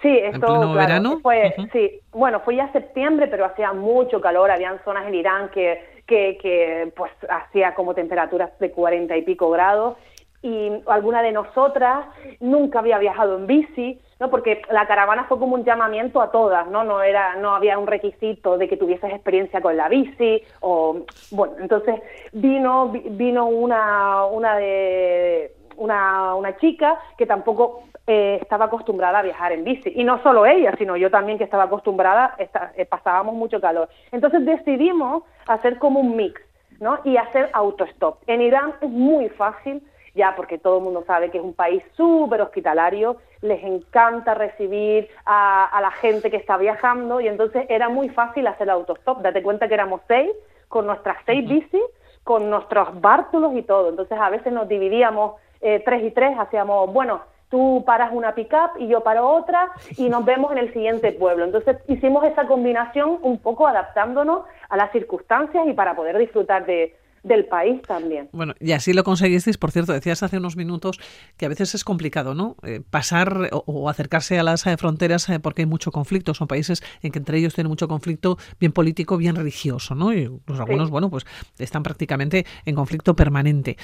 Sí, 0.00 0.18
esto 0.18 0.72
verano? 0.72 1.20
fue, 1.20 1.54
sí, 1.72 2.00
bueno, 2.10 2.40
fue 2.40 2.56
ya 2.56 2.72
septiembre, 2.72 3.28
pero 3.28 3.44
hacía 3.44 3.72
mucho 3.72 4.20
calor, 4.20 4.50
habían 4.50 4.82
zonas 4.84 5.06
en 5.06 5.14
Irán 5.14 5.50
que, 5.50 6.02
que, 6.06 6.38
que 6.42 6.92
pues 6.96 7.12
hacía 7.28 7.74
como 7.74 7.94
temperaturas 7.94 8.50
de 8.58 8.72
cuarenta 8.72 9.16
y 9.16 9.22
pico 9.22 9.50
grados 9.50 9.96
y 10.42 10.72
alguna 10.86 11.22
de 11.22 11.30
nosotras 11.30 12.04
nunca 12.40 12.80
había 12.80 12.98
viajado 12.98 13.38
en 13.38 13.46
bici, 13.46 14.00
¿no? 14.22 14.30
Porque 14.30 14.62
la 14.70 14.86
caravana 14.86 15.24
fue 15.24 15.40
como 15.40 15.56
un 15.56 15.64
llamamiento 15.64 16.22
a 16.22 16.30
todas, 16.30 16.68
¿no? 16.68 16.84
No 16.84 17.02
era 17.02 17.34
no 17.34 17.56
había 17.56 17.76
un 17.76 17.88
requisito 17.88 18.56
de 18.56 18.68
que 18.68 18.76
tuvieses 18.76 19.12
experiencia 19.12 19.60
con 19.60 19.76
la 19.76 19.88
bici 19.88 20.40
o 20.60 21.00
bueno, 21.32 21.54
entonces 21.58 22.00
vino 22.32 22.92
vino 22.92 23.46
una 23.46 24.24
una 24.26 24.56
de 24.56 25.52
una, 25.76 26.36
una 26.36 26.56
chica 26.58 27.00
que 27.18 27.26
tampoco 27.26 27.82
eh, 28.06 28.38
estaba 28.40 28.66
acostumbrada 28.66 29.18
a 29.18 29.22
viajar 29.22 29.50
en 29.50 29.64
bici. 29.64 29.92
Y 29.96 30.04
no 30.04 30.22
solo 30.22 30.46
ella, 30.46 30.72
sino 30.78 30.96
yo 30.96 31.10
también 31.10 31.38
que 31.38 31.44
estaba 31.44 31.64
acostumbrada, 31.64 32.36
eh, 32.38 32.84
pasábamos 32.86 33.34
mucho 33.34 33.60
calor. 33.60 33.88
Entonces 34.12 34.44
decidimos 34.44 35.24
hacer 35.48 35.78
como 35.78 35.98
un 35.98 36.14
mix, 36.14 36.40
¿no? 36.78 37.00
Y 37.04 37.16
hacer 37.16 37.50
autostop. 37.54 38.18
En 38.28 38.40
Irán 38.40 38.74
es 38.82 38.90
muy 38.90 39.28
fácil, 39.30 39.82
ya 40.14 40.34
porque 40.36 40.58
todo 40.58 40.78
el 40.78 40.84
mundo 40.84 41.04
sabe 41.06 41.30
que 41.30 41.38
es 41.38 41.44
un 41.44 41.54
país 41.54 41.82
súper 41.96 42.40
hospitalario, 42.42 43.16
les 43.40 43.62
encanta 43.64 44.34
recibir 44.34 45.08
a, 45.24 45.64
a, 45.66 45.80
la 45.80 45.90
gente 45.90 46.30
que 46.30 46.36
está 46.36 46.56
viajando 46.56 47.20
y 47.20 47.28
entonces 47.28 47.66
era 47.68 47.88
muy 47.88 48.08
fácil 48.10 48.46
hacer 48.46 48.70
autostop. 48.70 49.22
Date 49.22 49.42
cuenta 49.42 49.68
que 49.68 49.74
éramos 49.74 50.00
seis, 50.06 50.30
con 50.68 50.86
nuestras 50.86 51.16
seis 51.26 51.48
bicis, 51.48 51.82
con 52.24 52.50
nuestros 52.50 53.00
bártulos 53.00 53.54
y 53.56 53.62
todo. 53.62 53.88
Entonces 53.88 54.18
a 54.18 54.30
veces 54.30 54.52
nos 54.52 54.68
dividíamos 54.68 55.34
eh, 55.60 55.82
tres 55.84 56.04
y 56.04 56.10
tres, 56.10 56.38
hacíamos, 56.38 56.92
bueno, 56.92 57.22
tú 57.48 57.84
paras 57.86 58.10
una 58.12 58.34
pick-up 58.34 58.78
y 58.78 58.88
yo 58.88 59.02
paro 59.02 59.28
otra 59.28 59.72
y 59.96 60.08
nos 60.08 60.24
vemos 60.24 60.52
en 60.52 60.58
el 60.58 60.72
siguiente 60.72 61.12
pueblo. 61.12 61.44
Entonces 61.44 61.76
hicimos 61.88 62.24
esa 62.24 62.46
combinación 62.46 63.18
un 63.22 63.38
poco 63.38 63.66
adaptándonos 63.66 64.44
a 64.68 64.76
las 64.76 64.90
circunstancias 64.92 65.66
y 65.66 65.72
para 65.74 65.94
poder 65.94 66.16
disfrutar 66.16 66.64
de, 66.64 66.96
del 67.22 67.44
país 67.44 67.80
también. 67.82 68.28
Bueno, 68.32 68.54
y 68.58 68.72
así 68.72 68.92
lo 68.92 69.04
conseguisteis, 69.04 69.56
por 69.56 69.70
cierto, 69.70 69.92
decías 69.92 70.22
hace 70.22 70.38
unos 70.38 70.56
minutos 70.56 70.98
que 71.36 71.46
a 71.46 71.48
veces 71.48 71.74
es 71.74 71.84
complicado, 71.84 72.34
¿no? 72.34 72.56
Eh, 72.64 72.80
pasar 72.88 73.48
o, 73.52 73.88
acercarse 73.88 74.38
a 74.38 74.42
las 74.42 74.66
eh, 74.66 74.76
fronteras 74.76 75.28
eh, 75.28 75.38
porque 75.38 75.62
hay 75.62 75.66
mucho 75.66 75.92
conflicto, 75.92 76.34
son 76.34 76.48
países 76.48 76.82
en 77.02 77.12
que 77.12 77.18
entre 77.18 77.38
ellos 77.38 77.54
tienen 77.54 77.68
mucho 77.68 77.86
conflicto 77.86 78.38
bien 78.58 78.72
político, 78.72 79.16
bien 79.16 79.36
religioso, 79.36 79.94
¿no? 79.94 80.12
Y 80.12 80.28
los 80.46 80.60
algunos, 80.60 80.90
bueno, 80.90 81.10
pues 81.10 81.24
están 81.58 81.82
prácticamente 81.82 82.44
en 82.64 82.74
conflicto 82.74 83.14
permanente. 83.14 83.76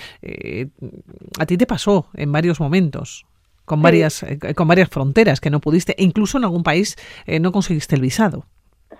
a 1.38 1.46
ti 1.46 1.56
te 1.56 1.66
pasó 1.66 2.06
en 2.14 2.32
varios 2.32 2.60
momentos 2.60 3.26
con 3.64 3.82
varias 3.82 4.24
con 4.56 4.66
varias 4.66 4.88
fronteras 4.88 5.40
que 5.40 5.50
no 5.50 5.60
pudiste, 5.60 5.94
incluso 5.98 6.38
en 6.38 6.44
algún 6.44 6.62
país 6.62 6.96
no 7.40 7.52
conseguiste 7.52 7.94
el 7.96 8.02
visado. 8.02 8.44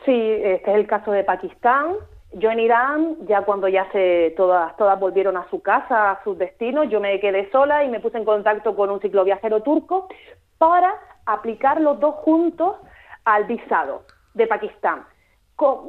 Sí, 0.05 0.13
este 0.13 0.71
es 0.71 0.77
el 0.77 0.87
caso 0.87 1.11
de 1.11 1.25
Pakistán, 1.25 1.95
yo 2.33 2.51
en 2.51 2.61
Irán, 2.61 3.17
ya 3.27 3.43
cuando 3.43 3.69
ya 3.69 3.91
se 3.91 4.35
todas, 4.37 4.77
todas 4.77 4.99
volvieron 5.01 5.37
a 5.37 5.49
su 5.49 5.63
casa, 5.63 6.11
a 6.11 6.25
sus 6.25 6.37
destinos, 6.37 6.89
yo 6.91 7.01
me 7.01 7.19
quedé 7.21 7.51
sola 7.51 7.85
y 7.85 7.89
me 7.89 8.01
puse 8.01 8.19
en 8.19 8.25
contacto 8.25 8.77
con 8.77 8.91
un 8.91 9.01
cicloviajero 9.01 9.63
turco 9.63 10.09
para 10.59 10.95
aplicar 11.25 11.81
los 11.81 11.99
dos 12.01 12.17
juntos 12.17 12.77
al 13.25 13.45
visado 13.45 14.03
de 14.35 14.47
Pakistán. 14.47 15.07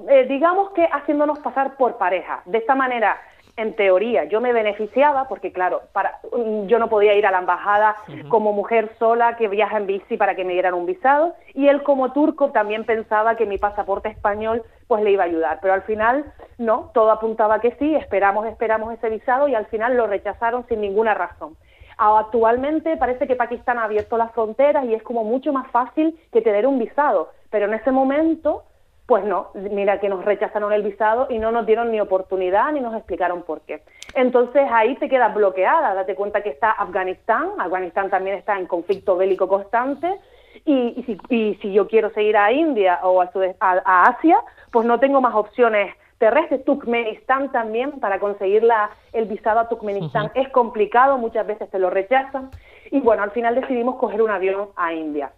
Eh, 0.09 0.25
digamos 0.27 0.71
que 0.71 0.83
haciéndonos 0.83 1.39
pasar 1.39 1.77
por 1.77 1.97
pareja. 1.97 2.41
De 2.45 2.57
esta 2.57 2.73
manera 2.73 3.17
en 3.59 3.75
teoría. 3.75 4.23
Yo 4.23 4.39
me 4.39 4.53
beneficiaba 4.53 5.27
porque 5.27 5.51
claro, 5.51 5.81
para, 5.91 6.19
yo 6.65 6.79
no 6.79 6.87
podía 6.87 7.13
ir 7.13 7.25
a 7.25 7.31
la 7.31 7.39
embajada 7.39 7.95
como 8.29 8.53
mujer 8.53 8.91
sola 8.97 9.35
que 9.35 9.49
viaja 9.49 9.77
en 9.77 9.85
bici 9.85 10.15
para 10.15 10.35
que 10.35 10.45
me 10.45 10.53
dieran 10.53 10.73
un 10.73 10.85
visado. 10.85 11.35
Y 11.53 11.67
él 11.67 11.83
como 11.83 12.13
turco 12.13 12.51
también 12.51 12.85
pensaba 12.85 13.35
que 13.35 13.45
mi 13.45 13.57
pasaporte 13.57 14.07
español 14.07 14.63
pues 14.87 15.03
le 15.03 15.11
iba 15.11 15.23
a 15.23 15.27
ayudar, 15.27 15.59
pero 15.61 15.73
al 15.73 15.83
final 15.83 16.25
no, 16.57 16.89
todo 16.93 17.11
apuntaba 17.11 17.59
que 17.59 17.71
sí, 17.79 17.95
esperamos, 17.95 18.47
esperamos 18.47 18.93
ese 18.93 19.09
visado 19.09 19.47
y 19.47 19.55
al 19.55 19.67
final 19.67 19.95
lo 19.95 20.07
rechazaron 20.07 20.65
sin 20.67 20.81
ninguna 20.81 21.13
razón. 21.13 21.55
Actualmente 21.97 22.95
parece 22.95 23.27
que 23.27 23.35
Pakistán 23.35 23.77
ha 23.77 23.83
abierto 23.83 24.17
las 24.17 24.31
fronteras 24.31 24.85
y 24.85 24.93
es 24.93 25.03
como 25.03 25.25
mucho 25.25 25.51
más 25.51 25.69
fácil 25.69 26.17
que 26.31 26.41
tener 26.41 26.65
un 26.65 26.79
visado, 26.79 27.29
pero 27.49 27.65
en 27.65 27.73
ese 27.73 27.91
momento 27.91 28.63
pues 29.09 29.25
no, 29.25 29.47
mira 29.55 29.99
que 29.99 30.07
nos 30.07 30.23
rechazaron 30.23 30.71
el 30.71 30.83
visado 30.83 31.25
y 31.31 31.39
no 31.39 31.49
nos 31.51 31.65
dieron 31.65 31.91
ni 31.91 31.99
oportunidad 31.99 32.71
ni 32.71 32.79
nos 32.79 32.95
explicaron 32.95 33.41
por 33.41 33.61
qué. 33.61 33.81
Entonces 34.13 34.69
ahí 34.71 34.95
te 34.97 35.09
quedas 35.09 35.33
bloqueada, 35.33 35.95
date 35.95 36.13
cuenta 36.13 36.43
que 36.43 36.49
está 36.49 36.69
Afganistán, 36.69 37.49
Afganistán 37.57 38.11
también 38.11 38.37
está 38.37 38.59
en 38.59 38.67
conflicto 38.67 39.17
bélico 39.17 39.47
constante 39.47 40.15
y, 40.63 41.17
si, 41.59 41.73
yo 41.73 41.87
quiero 41.87 42.11
seguir 42.11 42.37
a 42.37 42.51
India 42.51 42.99
o 43.01 43.19
a, 43.19 43.31
a, 43.59 44.03
Asia, 44.03 44.41
pues 44.71 44.85
no 44.85 44.99
tengo 44.99 45.21
más 45.21 45.33
opciones 45.33 45.91
terrestres. 46.19 46.63
Turkmenistán 46.63 47.51
también, 47.51 47.99
para 47.99 48.19
conseguir 48.19 48.61
la, 48.61 48.91
el 49.11 49.25
visado 49.25 49.59
a 49.59 49.69
Turkmenistán 49.69 50.29
es 50.35 50.49
complicado, 50.49 51.17
muchas 51.17 51.47
veces 51.47 51.67
te 51.71 51.79
lo 51.79 51.89
rechazan 51.89 52.51
y 52.91 52.99
bueno, 52.99 53.23
al 53.23 53.31
final 53.31 53.55
decidimos 53.55 53.95
coger 53.95 54.21
un 54.21 54.29
avión 54.29 54.69
a 54.75 54.93
India. 54.93 55.31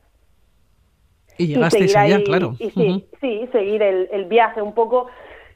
Y 1.42 1.48
llegaste 1.48 1.84
allá, 1.84 2.24
claro. 2.24 2.56
Y 2.60 2.70
sí, 2.72 3.08
sí, 3.20 3.50
seguir 3.52 3.82
el, 3.82 4.26
viaje 4.26 4.62
un 4.62 4.74
poco. 4.74 5.08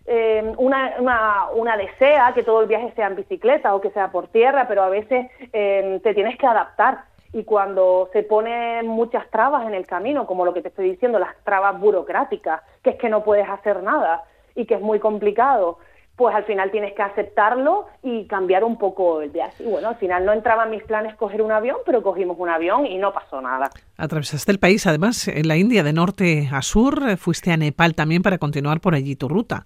Eh, 0.05 0.53
una, 0.57 0.93
una, 0.99 1.45
una, 1.55 1.77
desea 1.77 2.33
que 2.33 2.43
todo 2.43 2.61
el 2.61 2.67
viaje 2.67 2.91
sea 2.95 3.07
en 3.07 3.15
bicicleta 3.15 3.73
o 3.73 3.81
que 3.81 3.89
sea 3.89 4.11
por 4.11 4.27
tierra, 4.27 4.67
pero 4.67 4.83
a 4.83 4.89
veces 4.89 5.27
eh, 5.51 5.99
te 6.03 6.13
tienes 6.13 6.37
que 6.37 6.45
adaptar. 6.45 7.05
Y 7.33 7.43
cuando 7.43 8.09
se 8.13 8.23
ponen 8.23 8.87
muchas 8.87 9.29
trabas 9.29 9.67
en 9.67 9.73
el 9.73 9.85
camino, 9.85 10.25
como 10.25 10.45
lo 10.45 10.53
que 10.53 10.61
te 10.61 10.69
estoy 10.69 10.91
diciendo, 10.91 11.19
las 11.19 11.35
trabas 11.43 11.79
burocráticas, 11.79 12.61
que 12.81 12.91
es 12.91 12.95
que 12.95 13.09
no 13.09 13.23
puedes 13.23 13.49
hacer 13.49 13.83
nada 13.83 14.23
y 14.55 14.65
que 14.65 14.75
es 14.75 14.81
muy 14.81 14.99
complicado, 14.99 15.77
pues 16.15 16.33
al 16.33 16.45
final 16.45 16.71
tienes 16.71 16.93
que 16.93 17.01
aceptarlo 17.01 17.87
y 18.01 18.25
cambiar 18.27 18.63
un 18.63 18.77
poco 18.77 19.21
el 19.21 19.29
viaje. 19.29 19.63
Y 19.63 19.67
bueno, 19.67 19.89
al 19.89 19.97
final 19.97 20.25
no 20.25 20.31
entraba 20.31 20.63
en 20.63 20.71
mis 20.71 20.83
planes 20.83 21.15
coger 21.15 21.41
un 21.41 21.51
avión, 21.51 21.77
pero 21.85 22.01
cogimos 22.01 22.37
un 22.39 22.49
avión 22.49 22.85
y 22.85 22.97
no 22.97 23.13
pasó 23.13 23.41
nada. 23.41 23.69
Atravesaste 23.97 24.51
el 24.51 24.59
país, 24.59 24.87
además, 24.87 25.27
en 25.27 25.47
la 25.47 25.57
India, 25.57 25.83
de 25.83 25.93
norte 25.93 26.47
a 26.51 26.61
sur, 26.61 27.17
fuiste 27.17 27.51
a 27.51 27.57
Nepal 27.57 27.95
también 27.95 28.21
para 28.21 28.37
continuar 28.37 28.79
por 28.79 28.95
allí 28.95 29.15
tu 29.15 29.27
ruta. 29.27 29.65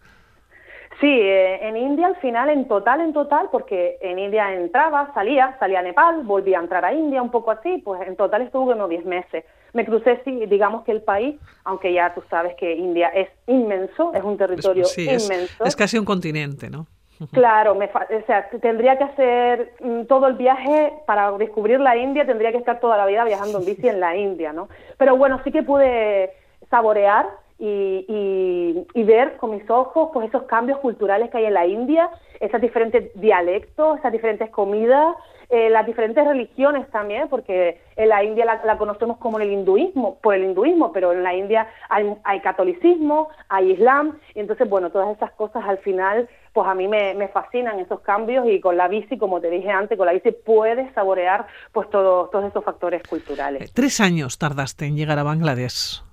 Sí, 1.00 1.08
eh, 1.08 1.66
en 1.66 1.78
India 1.78 2.08
al 2.08 2.18
final, 2.18 2.50
en 2.50 2.68
total, 2.68 3.00
en 3.00 3.14
total, 3.14 3.48
porque 3.52 3.98
en 4.02 4.20
India 4.20 4.54
entraba, 4.54 5.14
salía, 5.14 5.56
salía 5.58 5.80
a 5.80 5.84
Nepal, 5.84 6.24
volvía 6.24 6.60
a 6.60 6.62
entrar 6.62 6.84
a 6.84 6.94
India, 6.94 7.22
un 7.22 7.32
poco 7.32 7.52
así, 7.52 7.78
pues 7.86 8.02
en 8.06 8.18
total 8.18 8.42
estuve 8.42 8.74
unos 8.74 8.90
10 8.90 9.06
meses. 9.06 9.46
Me 9.74 9.86
crucé, 9.86 10.22
sí, 10.26 10.46
digamos 10.48 10.84
que 10.84 10.92
el 10.92 11.02
país, 11.02 11.36
aunque 11.64 11.94
ya 11.94 12.14
tú 12.14 12.24
sabes 12.30 12.56
que 12.56 12.76
India 12.76 13.10
es 13.10 13.30
inmenso, 13.48 14.14
es 14.14 14.24
un 14.24 14.38
territorio 14.38 14.86
inmenso. 14.98 15.64
Es, 15.64 15.76
casi 15.76 15.98
un 15.98 16.06
continente, 16.06 16.70
¿no? 16.70 16.88
Claro, 17.34 17.76
me 17.76 17.86
o 17.86 18.26
sea, 18.26 18.50
tendría 18.62 18.98
que 18.98 19.04
hacer 19.04 19.74
mm, 19.82 20.04
todo 20.04 20.28
el 20.28 20.36
viaje 20.36 20.94
para 21.06 21.32
descubrir 21.34 21.80
la 21.82 21.98
India, 21.98 22.26
tendría 22.26 22.52
que 22.52 22.58
estar 22.58 22.80
toda 22.80 22.96
la 22.96 23.06
vida 23.06 23.26
viajando 23.26 23.60
en 23.60 23.66
bici 23.66 23.90
en 23.90 24.00
la 24.00 24.16
India, 24.16 24.54
¿no? 24.54 24.70
Pero 24.98 25.18
bueno, 25.18 25.42
sí 25.44 25.52
que 25.52 25.62
pude 25.62 26.32
saborear 26.70 27.28
y, 27.60 28.86
y, 28.94 29.04
ver 29.04 29.36
con 29.38 29.52
mis 29.52 29.70
ojos 29.70 30.10
pues 30.14 30.30
esos 30.30 30.44
cambios 30.44 30.80
culturales 30.80 31.30
que 31.30 31.40
hay 31.40 31.46
en 31.46 31.54
la 31.54 31.68
India, 31.68 32.10
esos 32.40 32.62
diferentes 32.62 33.12
dialectos, 33.20 34.00
esas 34.00 34.12
diferentes 34.14 34.50
comidas, 34.50 35.16
eh, 35.50 35.70
las 35.70 35.86
diferentes 35.86 36.26
religiones 36.26 36.90
también, 36.92 37.28
porque 37.28 37.82
en 37.96 38.10
la 38.10 38.24
India 38.24 38.46
la, 38.46 38.78
conocemos 38.78 39.18
como 39.18 39.40
el 39.40 39.52
hinduismo, 39.52 40.20
por 40.22 40.36
el 40.36 40.44
hinduismo, 40.44 40.94
pero 40.94 41.12
en 41.12 41.24
la 41.24 41.34
India 41.34 41.68
hay, 41.90 42.14
hay, 42.24 42.40
catolicismo, 42.42 43.30
hay 43.50 43.72
islam, 43.72 44.20
y 44.36 44.40
entonces, 44.40 44.70
bueno, 44.70 44.90
todas 44.92 45.18
esas 45.18 45.32
cosas 45.32 45.64
al 45.66 45.80
final, 45.80 46.30
pues 46.54 46.68
a 46.68 46.76
mí 46.76 46.88
me, 46.88 47.14
me, 47.16 47.28
fascinan 47.30 47.80
esos 47.80 48.00
cambios 48.02 48.48
y 48.48 48.62
con 48.62 48.78
la 48.78 48.88
bici, 48.88 49.18
como 49.18 49.42
te 49.42 49.50
dije 49.50 49.70
antes, 49.70 49.98
con 49.98 50.06
la 50.06 50.14
bici 50.14 50.32
puedes 50.32 50.94
saborear 50.94 51.48
pues 51.74 51.90
todos 51.90 52.30
todos 52.32 52.46
esos 52.46 52.64
factores 52.64 53.04
culturales. 53.04 53.74
Tres 53.74 54.00
años 54.00 54.38
tardaste 54.38 54.86
en 54.86 54.96
llegar 54.96 55.20
a 55.20 55.24
Bangladesh. 55.24 56.09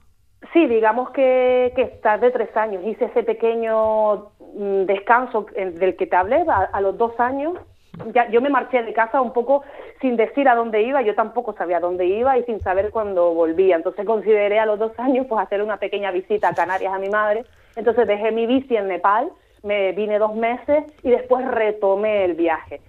Sí, 0.52 0.66
digamos 0.66 1.10
que, 1.10 1.72
que 1.74 2.00
de 2.18 2.30
tres 2.30 2.56
años. 2.56 2.84
Hice 2.84 3.06
ese 3.06 3.22
pequeño 3.22 4.30
mm, 4.54 4.84
descanso 4.84 5.46
del 5.54 5.96
que 5.96 6.06
te 6.06 6.16
hablé 6.16 6.44
a, 6.48 6.80
los 6.80 6.96
dos 6.98 7.18
años. 7.18 7.54
Ya, 8.12 8.28
yo 8.28 8.42
me 8.42 8.50
marché 8.50 8.82
de 8.82 8.92
casa 8.92 9.22
un 9.22 9.32
poco 9.32 9.62
sin 10.02 10.16
decir 10.16 10.48
a 10.48 10.54
dónde 10.54 10.82
iba, 10.82 11.00
yo 11.00 11.14
tampoco 11.14 11.54
sabía 11.54 11.78
a 11.78 11.80
dónde 11.80 12.04
iba 12.04 12.36
y 12.36 12.44
sin 12.44 12.60
saber 12.60 12.90
cuándo 12.90 13.32
volvía. 13.32 13.76
Entonces 13.76 14.04
consideré 14.04 14.58
a 14.58 14.66
los 14.66 14.78
dos 14.78 14.92
años 14.98 15.26
pues 15.26 15.40
hacer 15.40 15.62
una 15.62 15.78
pequeña 15.78 16.10
visita 16.10 16.48
a 16.48 16.54
Canarias 16.54 16.92
a 16.92 16.98
mi 16.98 17.08
madre. 17.08 17.44
Entonces 17.74 18.06
dejé 18.06 18.32
mi 18.32 18.46
bici 18.46 18.76
en 18.76 18.88
Nepal, 18.88 19.30
me 19.62 19.92
vine 19.92 20.18
dos 20.18 20.34
meses 20.34 20.84
y 21.02 21.10
después 21.10 21.46
retomé 21.46 22.24
el 22.24 22.34
viaje. 22.34 22.80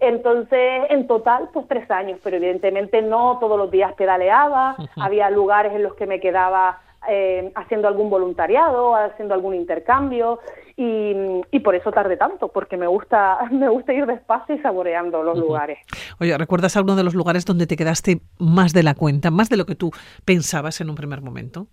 Entonces, 0.00 0.84
en 0.88 1.06
total, 1.06 1.50
pues 1.52 1.68
tres 1.68 1.90
años, 1.90 2.18
pero 2.24 2.36
evidentemente 2.36 3.02
no 3.02 3.38
todos 3.38 3.58
los 3.58 3.70
días 3.70 3.92
pedaleaba, 3.94 4.76
había 4.96 5.28
lugares 5.28 5.74
en 5.74 5.82
los 5.82 5.94
que 5.94 6.06
me 6.06 6.20
quedaba 6.20 6.80
eh, 7.08 7.50
haciendo 7.54 7.88
algún 7.88 8.10
voluntariado, 8.10 8.94
haciendo 8.94 9.34
algún 9.34 9.54
intercambio 9.54 10.40
y, 10.76 11.60
por 11.60 11.74
eso 11.74 11.92
tardé 11.92 12.16
tanto, 12.16 12.48
porque 12.48 12.76
me 12.76 12.86
gusta, 12.86 13.38
me 13.50 13.68
gusta 13.68 13.92
ir 13.92 14.06
despacio 14.06 14.54
y 14.54 14.58
saboreando 14.58 15.22
los 15.22 15.38
lugares. 15.38 15.78
Oye, 16.20 16.36
¿recuerdas 16.36 16.76
alguno 16.76 16.96
de 16.96 17.04
los 17.04 17.14
lugares 17.14 17.44
donde 17.44 17.66
te 17.66 17.76
quedaste 17.76 18.20
más 18.38 18.72
de 18.72 18.82
la 18.82 18.94
cuenta, 18.94 19.30
más 19.30 19.48
de 19.48 19.56
lo 19.56 19.66
que 19.66 19.74
tú 19.74 19.90
pensabas 20.24 20.80
en 20.80 20.90
un 20.90 20.96
primer 20.96 21.22
momento? 21.22 21.66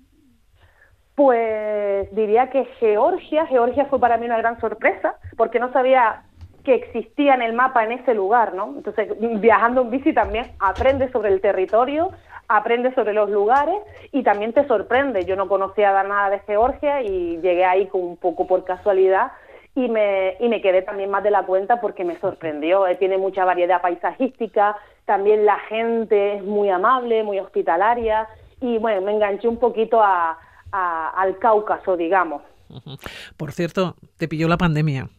Pues 1.15 2.13
diría 2.15 2.49
que 2.49 2.65
Georgia, 2.79 3.47
Georgia 3.47 3.85
fue 3.85 3.99
para 3.99 4.17
mí 4.17 4.25
una 4.27 4.37
gran 4.37 4.59
sorpresa, 4.61 5.15
porque 5.35 5.59
no 5.59 5.71
sabía 5.73 6.23
que 6.63 6.75
existía 6.75 7.33
en 7.33 7.41
el 7.41 7.53
mapa 7.53 7.85
en 7.85 7.93
ese 7.93 8.13
lugar, 8.13 8.53
¿no? 8.53 8.73
Entonces, 8.75 9.09
viajando 9.39 9.83
en 9.83 9.89
bici 9.89 10.13
también 10.13 10.51
aprendes 10.59 11.11
sobre 11.11 11.31
el 11.31 11.39
territorio, 11.39 12.11
aprendes 12.47 12.95
sobre 12.95 13.13
los 13.13 13.29
lugares 13.29 13.75
y 14.11 14.23
también 14.23 14.53
te 14.53 14.67
sorprende. 14.67 15.25
Yo 15.25 15.35
no 15.35 15.47
conocía 15.47 15.91
nada 16.03 16.29
de 16.29 16.39
Georgia 16.39 17.01
y 17.01 17.37
llegué 17.41 17.65
ahí 17.65 17.89
un 17.93 18.17
poco 18.17 18.47
por 18.47 18.63
casualidad 18.63 19.31
y 19.75 19.89
me, 19.89 20.35
y 20.39 20.49
me 20.49 20.61
quedé 20.61 20.81
también 20.81 21.11
más 21.11 21.23
de 21.23 21.31
la 21.31 21.45
cuenta 21.45 21.79
porque 21.81 22.03
me 22.03 22.19
sorprendió. 22.19 22.87
Eh, 22.87 22.95
tiene 22.95 23.17
mucha 23.17 23.45
variedad 23.45 23.81
paisajística, 23.81 24.75
también 25.05 25.45
la 25.45 25.59
gente 25.59 26.37
es 26.37 26.43
muy 26.43 26.69
amable, 26.69 27.23
muy 27.23 27.39
hospitalaria 27.39 28.27
y 28.61 28.77
bueno, 28.77 29.01
me 29.01 29.13
enganché 29.13 29.47
un 29.47 29.57
poquito 29.57 30.01
a, 30.01 30.39
al 30.71 31.37
Cáucaso, 31.37 31.95
digamos. 31.95 32.41
Por 33.37 33.51
cierto, 33.51 33.95
te 34.17 34.27
pilló 34.27 34.47
la 34.47 34.57
pandemia. 34.57 35.09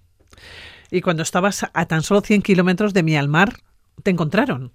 Y 0.90 1.00
cuando 1.02 1.22
estabas 1.22 1.66
a 1.72 1.86
tan 1.86 2.02
solo 2.02 2.20
100 2.20 2.42
kilómetros 2.42 2.94
de 2.94 3.02
Myanmar, 3.02 3.50
te 4.02 4.10
encontraron. 4.10 4.72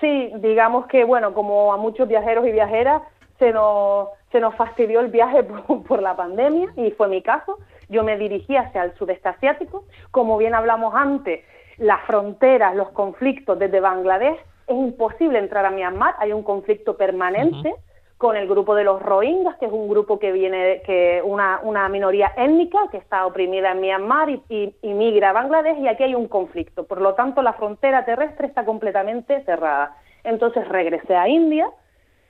Sí, 0.00 0.32
digamos 0.36 0.86
que, 0.86 1.04
bueno, 1.04 1.32
como 1.32 1.72
a 1.72 1.76
muchos 1.76 2.08
viajeros 2.08 2.46
y 2.46 2.52
viajeras, 2.52 3.02
se 3.38 3.52
nos, 3.52 4.08
se 4.32 4.40
nos 4.40 4.54
fastidió 4.54 5.00
el 5.00 5.08
viaje 5.08 5.42
por, 5.88 6.02
la 6.02 6.16
pandemia 6.16 6.72
y 6.76 6.90
fue 6.92 7.08
mi 7.08 7.22
caso. 7.22 7.58
Yo 7.88 8.02
me 8.02 8.16
dirigí 8.16 8.56
hacia 8.56 8.84
el 8.84 8.94
sudeste 8.96 9.28
asiático. 9.28 9.84
Como 10.10 10.36
bien 10.36 10.54
hablamos 10.54 10.94
antes, 10.94 11.44
las 11.78 12.02
fronteras, 12.06 12.74
los 12.74 12.90
conflictos 12.90 13.58
desde 13.58 13.80
Bangladesh, 13.80 14.38
es 14.66 14.76
imposible 14.76 15.38
entrar 15.38 15.64
a 15.64 15.70
Myanmar, 15.70 16.16
hay 16.18 16.32
un 16.32 16.42
conflicto 16.42 16.96
permanente 16.96 17.74
con 18.18 18.34
el 18.36 18.48
grupo 18.48 18.74
de 18.74 18.84
los 18.84 19.02
Rohingyas, 19.02 19.56
que 19.56 19.66
es 19.66 19.72
un 19.72 19.88
grupo 19.88 20.18
que 20.18 20.32
viene, 20.32 20.80
que 20.86 21.20
una, 21.22 21.60
una 21.62 21.88
minoría 21.88 22.32
étnica 22.36 22.78
que 22.90 22.96
está 22.96 23.26
oprimida 23.26 23.72
en 23.72 23.80
Myanmar 23.80 24.30
y, 24.30 24.42
y, 24.48 24.94
migra 24.94 25.30
a 25.30 25.32
Bangladesh 25.34 25.78
y 25.78 25.88
aquí 25.88 26.04
hay 26.04 26.14
un 26.14 26.26
conflicto. 26.26 26.84
Por 26.84 27.02
lo 27.02 27.14
tanto, 27.14 27.42
la 27.42 27.52
frontera 27.52 28.06
terrestre 28.06 28.46
está 28.46 28.64
completamente 28.64 29.44
cerrada. 29.44 29.96
Entonces 30.24 30.66
regresé 30.66 31.14
a 31.14 31.28
India 31.28 31.68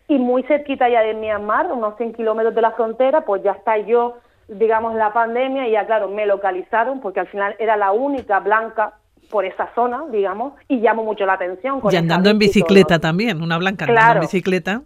y 0.09 0.19
muy 0.19 0.43
cerquita 0.45 0.89
ya 0.89 1.03
de 1.03 1.15
Myanmar, 1.15 1.71
unos 1.73 1.97
100 1.97 2.15
kilómetros 2.15 2.55
de 2.55 2.63
la 2.63 2.73
frontera, 2.73 3.21
pues 3.21 3.45
ya 3.45 3.53
está 3.53 3.79
yo, 3.79 4.19
digamos, 4.49 4.95
la 4.97 5.13
pandemia 5.13 5.69
y 5.69 5.73
ya, 5.73 5.87
claro, 5.87 6.09
me 6.09 6.27
localizaron 6.27 7.01
porque 7.01 7.21
al 7.21 7.29
final 7.29 7.55
era 7.61 7.77
la 7.77 7.93
única 7.93 8.41
blanca 8.41 8.95
por 9.31 9.45
esa 9.45 9.69
zona, 9.75 10.05
digamos, 10.11 10.55
y 10.69 10.81
llamó 10.81 11.05
mucho 11.05 11.27
la 11.27 11.35
atención. 11.35 11.81
y 11.91 11.97
andando 11.97 12.29
en 12.29 12.39
bicicleta 12.39 12.99
también, 12.99 13.41
una 13.41 13.57
blanca 13.57 13.85
andando 13.85 14.15
en 14.15 14.21
bicicleta 14.21 14.83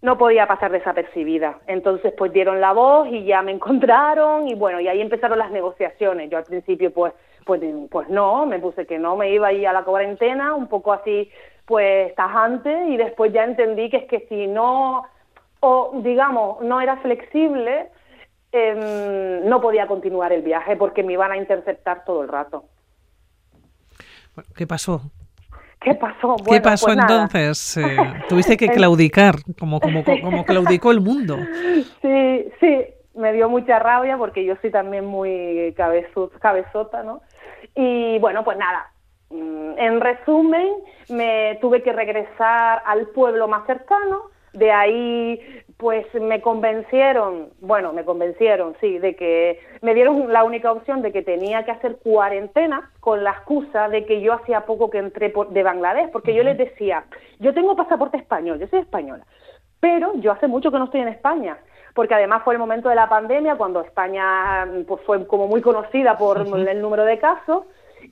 no 0.00 0.18
podía 0.18 0.46
pasar 0.46 0.72
desapercibida. 0.72 1.60
Entonces, 1.66 2.12
pues 2.16 2.32
dieron 2.32 2.60
la 2.60 2.72
voz 2.72 3.08
y 3.08 3.24
ya 3.24 3.42
me 3.42 3.52
encontraron 3.52 4.48
y 4.48 4.54
bueno, 4.54 4.80
y 4.80 4.88
ahí 4.88 5.00
empezaron 5.00 5.38
las 5.38 5.50
negociaciones. 5.50 6.30
Yo 6.30 6.38
al 6.38 6.44
principio, 6.44 6.92
pues, 6.92 7.12
pues, 7.44 7.60
pues 7.90 8.08
no, 8.08 8.46
me 8.46 8.58
puse 8.58 8.86
que 8.86 8.98
no, 8.98 9.16
me 9.16 9.30
iba 9.30 9.48
a 9.48 9.52
ir 9.52 9.66
a 9.68 9.72
la 9.72 9.84
cuarentena, 9.84 10.54
un 10.54 10.68
poco 10.68 10.92
así, 10.92 11.30
pues, 11.66 12.14
tajante, 12.14 12.88
y 12.88 12.96
después 12.96 13.32
ya 13.32 13.44
entendí 13.44 13.90
que 13.90 13.98
es 13.98 14.04
que 14.06 14.26
si 14.28 14.46
no, 14.46 15.04
o 15.60 15.92
digamos, 16.02 16.60
no 16.62 16.80
era 16.80 16.96
flexible, 16.98 17.88
em, 18.50 19.48
no 19.48 19.60
podía 19.60 19.86
continuar 19.86 20.32
el 20.32 20.42
viaje 20.42 20.76
porque 20.76 21.02
me 21.02 21.12
iban 21.12 21.32
a 21.32 21.36
interceptar 21.36 22.04
todo 22.04 22.22
el 22.22 22.28
rato. 22.28 22.64
¿Qué 24.56 24.66
pasó? 24.66 25.02
¿Qué 25.84 25.94
pasó? 25.94 26.36
¿Qué 26.48 26.60
pasó 26.60 26.86
pues 26.86 26.98
entonces? 26.98 27.76
Eh, 27.76 27.96
tuviste 28.28 28.56
que 28.56 28.68
claudicar, 28.74 29.36
como, 29.58 29.80
como, 29.80 30.04
como 30.04 30.44
claudicó 30.44 30.90
el 30.90 31.00
mundo. 31.00 31.36
Sí, 32.00 32.48
sí, 32.60 32.84
me 33.14 33.32
dio 33.32 33.48
mucha 33.48 33.78
rabia 33.78 34.16
porque 34.16 34.44
yo 34.44 34.54
soy 34.60 34.70
también 34.70 35.04
muy 35.04 35.74
cabezota, 35.76 37.02
¿no? 37.02 37.22
Y 37.74 38.18
bueno, 38.18 38.44
pues 38.44 38.58
nada, 38.58 38.92
mm, 39.30 39.78
en 39.78 40.00
resumen, 40.00 40.68
me 41.08 41.58
tuve 41.60 41.82
que 41.82 41.92
regresar 41.92 42.82
al 42.86 43.08
pueblo 43.08 43.48
más 43.48 43.66
cercano, 43.66 44.30
de 44.52 44.70
ahí 44.70 45.40
pues 45.82 46.06
me 46.14 46.40
convencieron, 46.40 47.48
bueno, 47.60 47.92
me 47.92 48.04
convencieron, 48.04 48.76
sí, 48.80 49.00
de 49.00 49.16
que 49.16 49.58
me 49.80 49.94
dieron 49.94 50.32
la 50.32 50.44
única 50.44 50.70
opción 50.70 51.02
de 51.02 51.10
que 51.10 51.22
tenía 51.22 51.64
que 51.64 51.72
hacer 51.72 51.96
cuarentena 51.96 52.92
con 53.00 53.24
la 53.24 53.32
excusa 53.32 53.88
de 53.88 54.06
que 54.06 54.20
yo 54.20 54.32
hacía 54.32 54.60
poco 54.60 54.90
que 54.90 54.98
entré 54.98 55.34
de 55.50 55.62
Bangladesh, 55.64 56.12
porque 56.12 56.34
yo 56.34 56.44
les 56.44 56.56
decía, 56.56 57.04
yo 57.40 57.52
tengo 57.52 57.74
pasaporte 57.74 58.16
español, 58.16 58.60
yo 58.60 58.68
soy 58.68 58.78
española, 58.78 59.26
pero 59.80 60.12
yo 60.14 60.30
hace 60.30 60.46
mucho 60.46 60.70
que 60.70 60.78
no 60.78 60.84
estoy 60.84 61.00
en 61.00 61.08
España, 61.08 61.58
porque 61.94 62.14
además 62.14 62.44
fue 62.44 62.54
el 62.54 62.60
momento 62.60 62.88
de 62.88 62.94
la 62.94 63.08
pandemia 63.08 63.56
cuando 63.56 63.80
España 63.80 64.64
pues, 64.86 65.02
fue 65.02 65.26
como 65.26 65.48
muy 65.48 65.62
conocida 65.62 66.16
por 66.16 66.38
el 66.38 66.80
número 66.80 67.04
de 67.04 67.18
casos. 67.18 67.64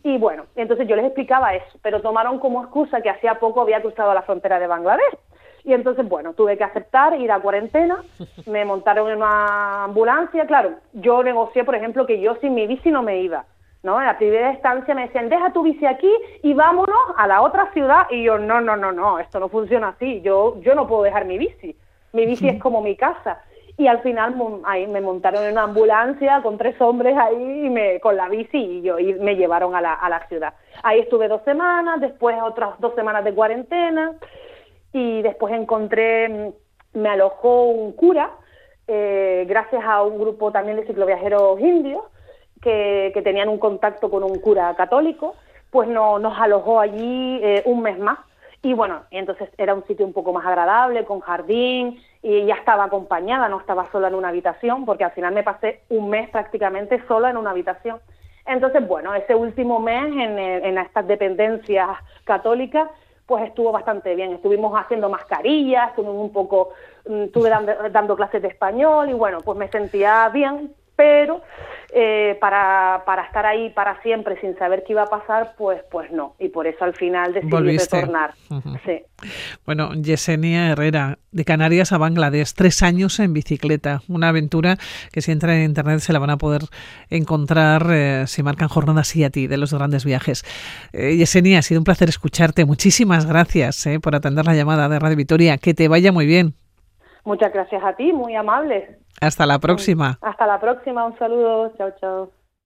Y 0.02 0.18
bueno, 0.18 0.46
entonces 0.56 0.88
yo 0.88 0.96
les 0.96 1.04
explicaba 1.04 1.54
eso, 1.54 1.78
pero 1.82 2.00
tomaron 2.00 2.40
como 2.40 2.62
excusa 2.62 3.00
que 3.00 3.10
hacía 3.10 3.38
poco 3.38 3.60
había 3.60 3.80
cruzado 3.80 4.12
la 4.12 4.22
frontera 4.22 4.58
de 4.58 4.66
Bangladesh. 4.66 5.18
Y 5.64 5.72
entonces, 5.72 6.08
bueno, 6.08 6.32
tuve 6.34 6.56
que 6.56 6.64
aceptar 6.64 7.18
ir 7.18 7.30
a 7.30 7.40
cuarentena, 7.40 8.02
me 8.46 8.64
montaron 8.64 9.10
en 9.10 9.16
una 9.18 9.84
ambulancia, 9.84 10.46
claro, 10.46 10.72
yo 10.92 11.22
negocié, 11.22 11.64
por 11.64 11.74
ejemplo, 11.74 12.06
que 12.06 12.20
yo 12.20 12.36
sin 12.36 12.54
mi 12.54 12.66
bici 12.66 12.90
no 12.90 13.02
me 13.02 13.20
iba, 13.20 13.44
¿no? 13.82 14.00
En 14.00 14.06
la 14.06 14.18
primera 14.18 14.52
instancia 14.52 14.94
me 14.94 15.06
decían, 15.06 15.28
deja 15.28 15.52
tu 15.52 15.62
bici 15.62 15.86
aquí 15.86 16.10
y 16.42 16.54
vámonos 16.54 16.98
a 17.16 17.26
la 17.26 17.42
otra 17.42 17.70
ciudad, 17.72 18.06
y 18.10 18.24
yo, 18.24 18.38
no, 18.38 18.60
no, 18.60 18.76
no, 18.76 18.92
no, 18.92 19.18
esto 19.18 19.40
no 19.40 19.48
funciona 19.48 19.88
así, 19.88 20.20
yo, 20.22 20.60
yo 20.60 20.74
no 20.74 20.86
puedo 20.86 21.02
dejar 21.02 21.24
mi 21.24 21.38
bici, 21.38 21.76
mi 22.12 22.26
bici 22.26 22.48
es 22.48 22.60
como 22.60 22.80
mi 22.80 22.96
casa. 22.96 23.40
Y 23.76 23.86
al 23.86 24.02
final 24.02 24.34
ahí 24.64 24.86
me 24.86 25.00
montaron 25.00 25.42
en 25.42 25.52
una 25.52 25.62
ambulancia 25.62 26.42
con 26.42 26.58
tres 26.58 26.78
hombres 26.82 27.16
ahí 27.16 27.64
y 27.64 27.70
me, 27.70 27.98
con 28.00 28.14
la 28.14 28.28
bici 28.28 28.58
y, 28.58 28.82
yo, 28.82 28.98
y 28.98 29.14
me 29.14 29.36
llevaron 29.36 29.74
a 29.74 29.80
la, 29.80 29.94
a 29.94 30.10
la 30.10 30.26
ciudad. 30.28 30.52
Ahí 30.82 31.00
estuve 31.00 31.28
dos 31.28 31.40
semanas, 31.44 31.98
después 31.98 32.36
otras 32.42 32.78
dos 32.78 32.94
semanas 32.94 33.24
de 33.24 33.32
cuarentena 33.32 34.12
y 34.92 35.22
después 35.22 35.54
encontré, 35.54 36.28
mm, 36.28 36.98
me 36.98 37.08
alojó 37.08 37.64
un 37.64 37.92
cura, 37.92 38.30
eh, 38.86 39.44
gracias 39.48 39.84
a 39.84 40.02
un 40.02 40.18
grupo 40.18 40.50
también 40.50 40.76
de 40.76 40.86
cicloviajeros 40.86 41.60
indios 41.60 42.02
que, 42.60 43.12
que, 43.14 43.22
tenían 43.22 43.48
un 43.48 43.58
contacto 43.58 44.10
con 44.10 44.24
un 44.24 44.40
cura 44.40 44.74
católico, 44.74 45.36
pues 45.70 45.88
no, 45.88 46.18
nos 46.18 46.38
alojó 46.38 46.80
allí 46.80 47.40
eh, 47.42 47.62
un 47.66 47.82
mes 47.82 47.98
más. 47.98 48.18
Y 48.62 48.74
bueno, 48.74 49.02
entonces 49.10 49.48
era 49.56 49.74
un 49.74 49.86
sitio 49.86 50.04
un 50.04 50.12
poco 50.12 50.32
más 50.32 50.44
agradable, 50.44 51.04
con 51.04 51.20
jardín, 51.20 52.02
y 52.22 52.44
ya 52.44 52.54
estaba 52.54 52.84
acompañada, 52.84 53.48
no 53.48 53.60
estaba 53.60 53.90
sola 53.90 54.08
en 54.08 54.14
una 54.14 54.28
habitación, 54.28 54.84
porque 54.84 55.04
al 55.04 55.12
final 55.12 55.32
me 55.32 55.42
pasé 55.42 55.80
un 55.88 56.10
mes 56.10 56.28
prácticamente 56.28 57.02
sola 57.06 57.30
en 57.30 57.38
una 57.38 57.50
habitación. 57.50 58.00
Entonces, 58.44 58.86
bueno, 58.86 59.14
ese 59.14 59.34
último 59.34 59.78
mes 59.78 60.04
en, 60.04 60.38
en 60.38 60.78
estas 60.78 61.06
dependencias 61.06 61.88
católicas 62.24 62.88
pues 63.30 63.44
estuvo 63.44 63.70
bastante 63.70 64.16
bien. 64.16 64.32
Estuvimos 64.32 64.76
haciendo 64.76 65.08
mascarillas, 65.08 65.90
estuvimos 65.90 66.16
un 66.16 66.32
poco, 66.32 66.70
mm, 67.08 67.22
estuve 67.22 67.48
dando, 67.48 68.16
clases 68.16 68.42
de 68.42 68.48
español 68.48 69.08
y 69.08 69.12
bueno, 69.12 69.38
pues 69.40 69.56
me 69.56 69.68
sentía 69.68 70.28
bien, 70.30 70.74
pero 71.00 71.40
eh, 71.94 72.36
para, 72.42 73.04
para 73.06 73.24
estar 73.24 73.46
ahí 73.46 73.70
para 73.70 74.02
siempre 74.02 74.38
sin 74.42 74.54
saber 74.58 74.84
qué 74.86 74.92
iba 74.92 75.04
a 75.04 75.06
pasar, 75.06 75.54
pues, 75.56 75.80
pues 75.90 76.12
no. 76.12 76.34
Y 76.38 76.50
por 76.50 76.66
eso 76.66 76.84
al 76.84 76.94
final 76.94 77.32
decidí 77.32 77.78
retornar. 77.78 78.34
sí. 78.84 79.00
Bueno, 79.64 79.94
Yesenia 79.94 80.72
Herrera, 80.72 81.16
de 81.32 81.44
Canarias 81.46 81.92
a 81.92 81.98
Bangladesh, 81.98 82.52
tres 82.52 82.82
años 82.82 83.18
en 83.18 83.32
bicicleta. 83.32 84.02
Una 84.08 84.28
aventura 84.28 84.76
que 85.10 85.22
si 85.22 85.32
entra 85.32 85.56
en 85.56 85.62
internet 85.62 86.00
se 86.00 86.12
la 86.12 86.18
van 86.18 86.28
a 86.30 86.36
poder 86.36 86.64
encontrar 87.08 87.86
eh, 87.90 88.24
si 88.26 88.42
marcan 88.42 88.68
jornadas 88.68 89.16
y 89.16 89.24
a 89.24 89.30
ti 89.30 89.46
de 89.46 89.56
los 89.56 89.72
grandes 89.72 90.04
viajes. 90.04 90.44
Eh, 90.92 91.16
Yesenia, 91.16 91.60
ha 91.60 91.62
sido 91.62 91.80
un 91.80 91.84
placer 91.84 92.10
escucharte. 92.10 92.66
Muchísimas 92.66 93.24
gracias 93.24 93.86
eh, 93.86 94.00
por 94.00 94.14
atender 94.14 94.44
la 94.44 94.54
llamada 94.54 94.86
de 94.90 94.98
Radio 94.98 95.16
Vitoria. 95.16 95.56
Que 95.56 95.72
te 95.72 95.88
vaya 95.88 96.12
muy 96.12 96.26
bien. 96.26 96.52
Muchas 97.24 97.52
gracias 97.54 97.82
a 97.82 97.94
ti, 97.94 98.12
muy 98.12 98.34
amables. 98.34 98.84
Hasta 99.20 99.46
la 99.46 99.58
próxima. 99.58 100.18
Hasta 100.22 100.46
la 100.46 100.58
próxima, 100.58 101.04
un 101.04 101.18
saludo, 101.18 101.72
chao, 101.76 101.90
chao. 102.00 102.39